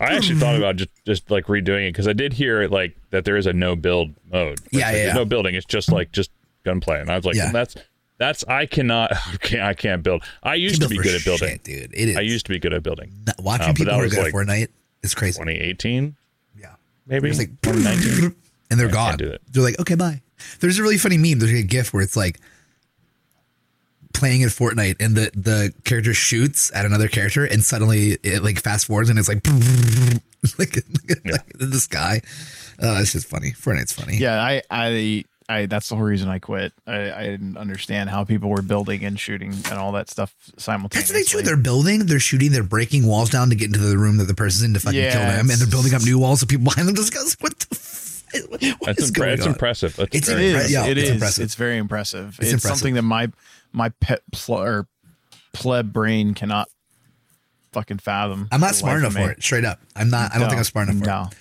[0.00, 3.24] I actually thought about just just like redoing it because I did hear like that
[3.24, 4.60] there is a no build mode.
[4.70, 5.12] Yeah, yeah, there's yeah.
[5.14, 5.54] No building.
[5.54, 6.30] It's just like just
[6.64, 7.44] gunplay, and I was like, Yeah.
[7.44, 7.76] well, that's
[8.18, 10.22] that's I cannot I can't I can't build.
[10.42, 11.48] I used to be good at building.
[11.48, 11.92] shit, dude.
[11.94, 12.16] It is.
[12.16, 13.12] I used to be good at building.
[13.38, 14.68] watching uh, people who are good like at Fortnite
[15.02, 15.38] is crazy.
[15.38, 16.16] 2018,
[16.58, 16.74] Yeah.
[17.06, 18.34] maybe It's like 2019.
[18.70, 19.16] and they're gone.
[19.18, 20.22] They're like, okay, bye.
[20.60, 21.38] There's a really funny meme.
[21.38, 22.40] There's a GIF where it's like
[24.16, 28.60] playing in Fortnite, and the the character shoots at another character, and suddenly it like
[28.60, 29.46] fast forwards, and it's like
[30.58, 30.76] like,
[31.24, 32.20] like in the sky.
[32.82, 33.52] Uh, it's just funny.
[33.52, 34.16] Fortnite's funny.
[34.18, 34.40] Yeah.
[34.42, 34.62] I.
[34.70, 35.24] I.
[35.48, 35.66] I.
[35.66, 36.72] That's the whole reason I quit.
[36.86, 37.10] I.
[37.12, 41.14] I didn't understand how people were building and shooting and all that stuff That's simultaneously.
[41.16, 41.42] what they do.
[41.42, 44.34] They're building, they're shooting, they're breaking walls down to get into the room that the
[44.34, 46.64] person's in to fucking Yeah, kill them, and they're building up new walls so people
[46.64, 47.66] behind them just goes, "What the?
[47.72, 48.02] F-
[48.50, 49.96] what That's is impre- going it's on?" impressive.
[49.96, 51.14] That's it's, impre- yeah, it it's is.
[51.14, 51.44] impressive.
[51.44, 52.28] It's very impressive.
[52.28, 52.76] It's It's, impressive.
[52.78, 53.30] something that my
[53.76, 54.88] my pet pl- or
[55.52, 56.68] pleb brain cannot
[57.72, 58.48] fucking fathom.
[58.50, 59.42] I'm not smart enough for it.
[59.42, 60.34] Straight up, I'm not.
[60.34, 61.22] I don't think I'm smart enough for no.
[61.30, 61.36] it.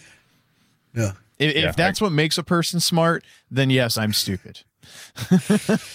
[1.00, 1.12] Yeah.
[1.40, 4.62] If, Yeah, if that's what makes a person smart, then yes, I'm stupid.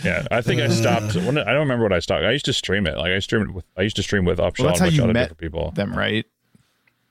[0.05, 1.15] Yeah, I think I uh, stopped.
[1.15, 2.25] When, I don't remember what I stopped.
[2.25, 2.97] I used to stream it.
[2.97, 3.65] Like I streamed with.
[3.77, 5.13] I used to stream with Upshaw Well, that's and how a bunch you of other
[5.13, 5.71] met different people.
[5.73, 6.27] them, right?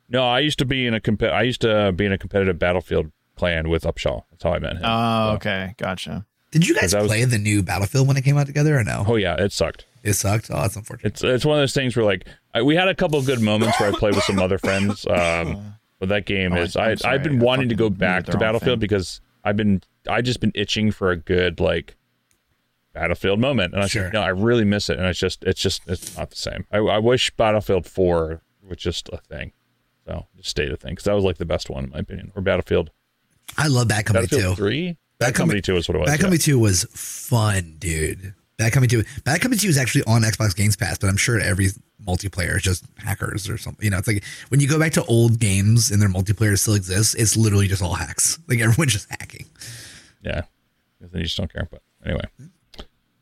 [0.09, 2.57] No, I used to be in a comp- I used to be in a competitive
[2.59, 4.23] battlefield clan with Upshaw.
[4.31, 4.81] That's how I met him.
[4.83, 6.25] Oh, So- okay, gotcha.
[6.51, 8.83] Did you guys that was- play the new Battlefield when it came out together or
[8.83, 9.03] no?
[9.07, 9.85] Oh yeah, it sucked.
[10.03, 10.49] It sucked.
[10.49, 11.13] Oh, that's unfortunate.
[11.13, 13.41] It's it's one of those things where like I, we had a couple of good
[13.41, 15.05] moments where I played with some other friends.
[15.09, 17.89] Um, but that game Oh, is I'm I sorry, I've been I wanting to go
[17.89, 18.79] back to Battlefield thing.
[18.79, 21.97] because I've been I just been itching for a good like
[22.93, 24.05] Battlefield moment, and I Sure.
[24.05, 26.65] said, no, I really miss it, and it's just it's just it's not the same.
[26.71, 29.51] I, I wish Battlefield Four was just a thing,
[30.07, 32.31] so just stayed a thing because that was like the best one in my opinion.
[32.35, 32.91] Or Battlefield
[33.57, 34.61] I love that Company Battlefield 2.
[34.63, 34.97] Three.
[35.19, 36.07] Bad Bad Company Company- Two is what it was.
[36.07, 36.21] Bad yeah.
[36.21, 38.33] Company 2 was fun, dude.
[38.57, 39.03] Bad Company 2.
[39.23, 41.69] Bad Company 2 is actually on Xbox Games Pass, but I'm sure every
[42.05, 43.83] multiplayer is just hackers or something.
[43.83, 46.73] You know, it's like when you go back to old games and their multiplayer still
[46.73, 48.39] exists, it's literally just all hacks.
[48.47, 49.45] Like everyone's just hacking.
[50.23, 50.41] Yeah,
[51.01, 51.67] then you just don't care.
[51.69, 52.23] But anyway,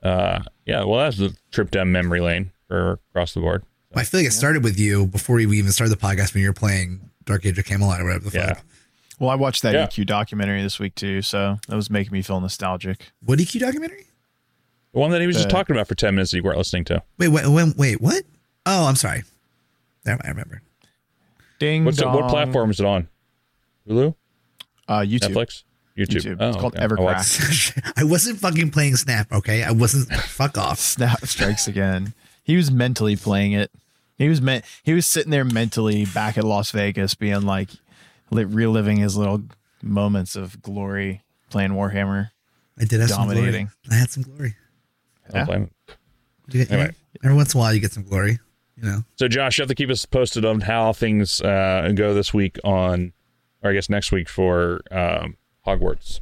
[0.04, 0.84] uh, yeah.
[0.84, 3.64] Well, that's the trip down memory lane for across the board.
[3.96, 6.50] I feel like it started with you before we even started the podcast when you
[6.50, 8.60] were playing Dark Age of Camelot or whatever the Yeah.
[9.18, 9.22] Fuck.
[9.22, 9.88] Well, I watched that Yeah.
[9.88, 13.12] EQ documentary this week too, so that was making me feel nostalgic.
[13.26, 14.06] What EQ documentary?
[14.94, 16.86] The one that he was just talking about for ten minutes that you weren't listening
[16.86, 17.04] to.
[17.18, 18.24] Wait, wait, wait, wait, what?
[18.66, 19.24] Oh, I'm sorry.
[20.04, 20.62] There, I remember.
[21.60, 23.08] Ding What's it, what platform is it on?
[23.88, 24.16] Hulu,
[24.88, 25.34] Uh, YouTube.
[25.34, 25.64] Netflix,
[25.98, 26.22] YouTube.
[26.22, 26.38] YouTube.
[26.40, 26.84] Oh, It's called okay.
[26.84, 27.94] I Evercrack.
[27.98, 29.64] I wasn't fucking playing Snap, okay?
[29.64, 30.12] I wasn't.
[30.14, 30.80] fuck off.
[30.96, 32.14] Snap strikes again.
[32.44, 33.72] He was mentally playing it.
[34.18, 34.66] He was meant.
[34.84, 37.78] He was sitting there mentally back at Las Vegas, being like, li-
[38.32, 39.44] reliving his little
[39.82, 42.32] moments of glory playing Warhammer.
[42.80, 43.68] I did have some glory.
[43.90, 44.56] I had some glory.
[45.30, 45.46] I'm Yeah.
[45.46, 45.72] playing.
[46.52, 46.96] You get- Anyway.
[47.24, 48.40] Every once in a while, you get some glory.
[48.76, 49.04] You know.
[49.16, 52.60] So, Josh, you have to keep us posted on how things uh, go this week
[52.64, 53.12] on,
[53.64, 56.20] or I guess next week for um, Hogwarts.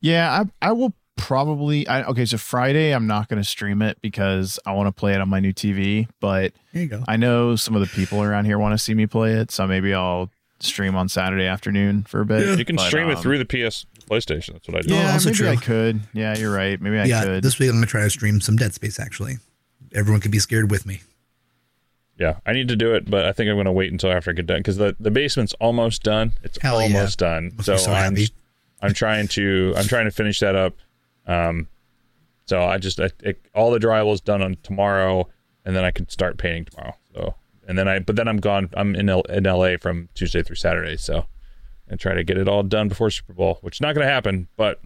[0.00, 1.86] Yeah, I I will probably.
[1.86, 5.12] I, okay, so Friday I'm not going to stream it because I want to play
[5.14, 6.08] it on my new TV.
[6.18, 7.04] But Here you go.
[7.06, 9.68] I know some of the people around here want to see me play it, so
[9.68, 10.28] maybe I'll
[10.64, 12.58] stream on Saturday afternoon for a bit.
[12.58, 14.52] You can But, stream it um, through the PS PlayStation.
[14.52, 14.94] That's what I do.
[14.94, 15.48] Oh, Yeah, also maybe true.
[15.48, 16.00] I could.
[16.12, 16.80] Yeah, you're right.
[16.80, 17.44] Maybe I yeah, could.
[17.44, 18.98] this week I'm gonna try to stream some Dead Space.
[19.00, 19.38] Actually,
[19.94, 21.02] everyone can be scared with me.
[22.18, 24.30] Yeah, I need to do it, but I think I'm going to wait until after
[24.30, 26.32] I get done because the, the basement's almost done.
[26.42, 26.94] It's Hell yeah.
[26.94, 27.52] almost done.
[27.56, 28.16] Must So, so I'm.
[28.82, 30.74] I'm trying to I'm trying to finish that up.
[31.26, 31.68] Um,
[32.46, 35.28] so I just I, it, all the drywall is done on tomorrow,
[35.64, 36.94] and then I can start painting tomorrow.
[37.62, 38.70] So and then I but then I'm gone.
[38.74, 40.96] I'm in L, in LA from Tuesday through Saturday.
[40.96, 41.26] So
[41.88, 44.12] and try to get it all done before Super Bowl, which is not going to
[44.12, 44.80] happen, but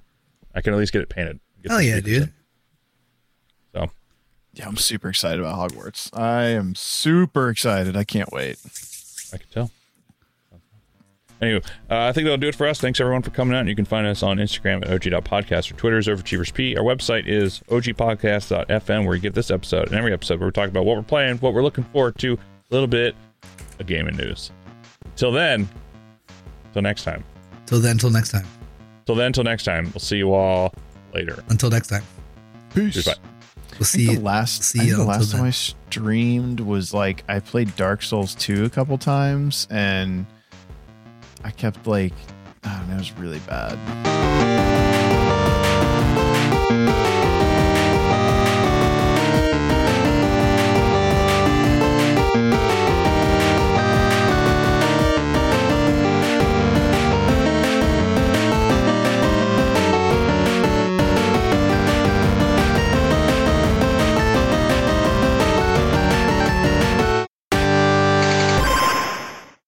[0.54, 1.38] I can at least get it painted.
[1.62, 2.22] Get Hell yeah, dude.
[2.24, 2.32] in.
[3.72, 3.90] So
[4.54, 6.16] Yeah, I'm super excited about Hogwarts.
[6.18, 7.96] I am super excited.
[7.96, 8.58] I can't wait.
[9.32, 9.70] I can tell.
[11.40, 11.60] Anyway,
[11.90, 12.80] uh, I think that'll do it for us.
[12.80, 13.66] Thanks everyone for coming out.
[13.66, 16.76] You can find us on Instagram at og.podcast or Twitter is overachievers.p.
[16.76, 20.70] Our website is ogpodcast.fm where you get this episode and every episode where we talk
[20.70, 22.38] about what we're playing, what we're looking forward to, a
[22.70, 23.14] little bit
[23.78, 24.50] of gaming news.
[25.16, 25.68] Till then,
[26.72, 27.24] till next time.
[27.66, 28.46] Till then, till next time.
[29.06, 29.84] Till then, till next time.
[29.94, 30.72] We'll see you all
[31.14, 31.42] later.
[31.48, 32.02] Until next time.
[32.74, 32.96] Peace.
[32.96, 33.20] Goodbye.
[33.78, 34.16] We'll see you.
[34.16, 35.48] the last, see you the last time then.
[35.48, 40.26] I streamed was like I played Dark Souls 2 a couple times and
[41.44, 42.14] I kept like,
[42.64, 44.85] I don't know, it was really bad.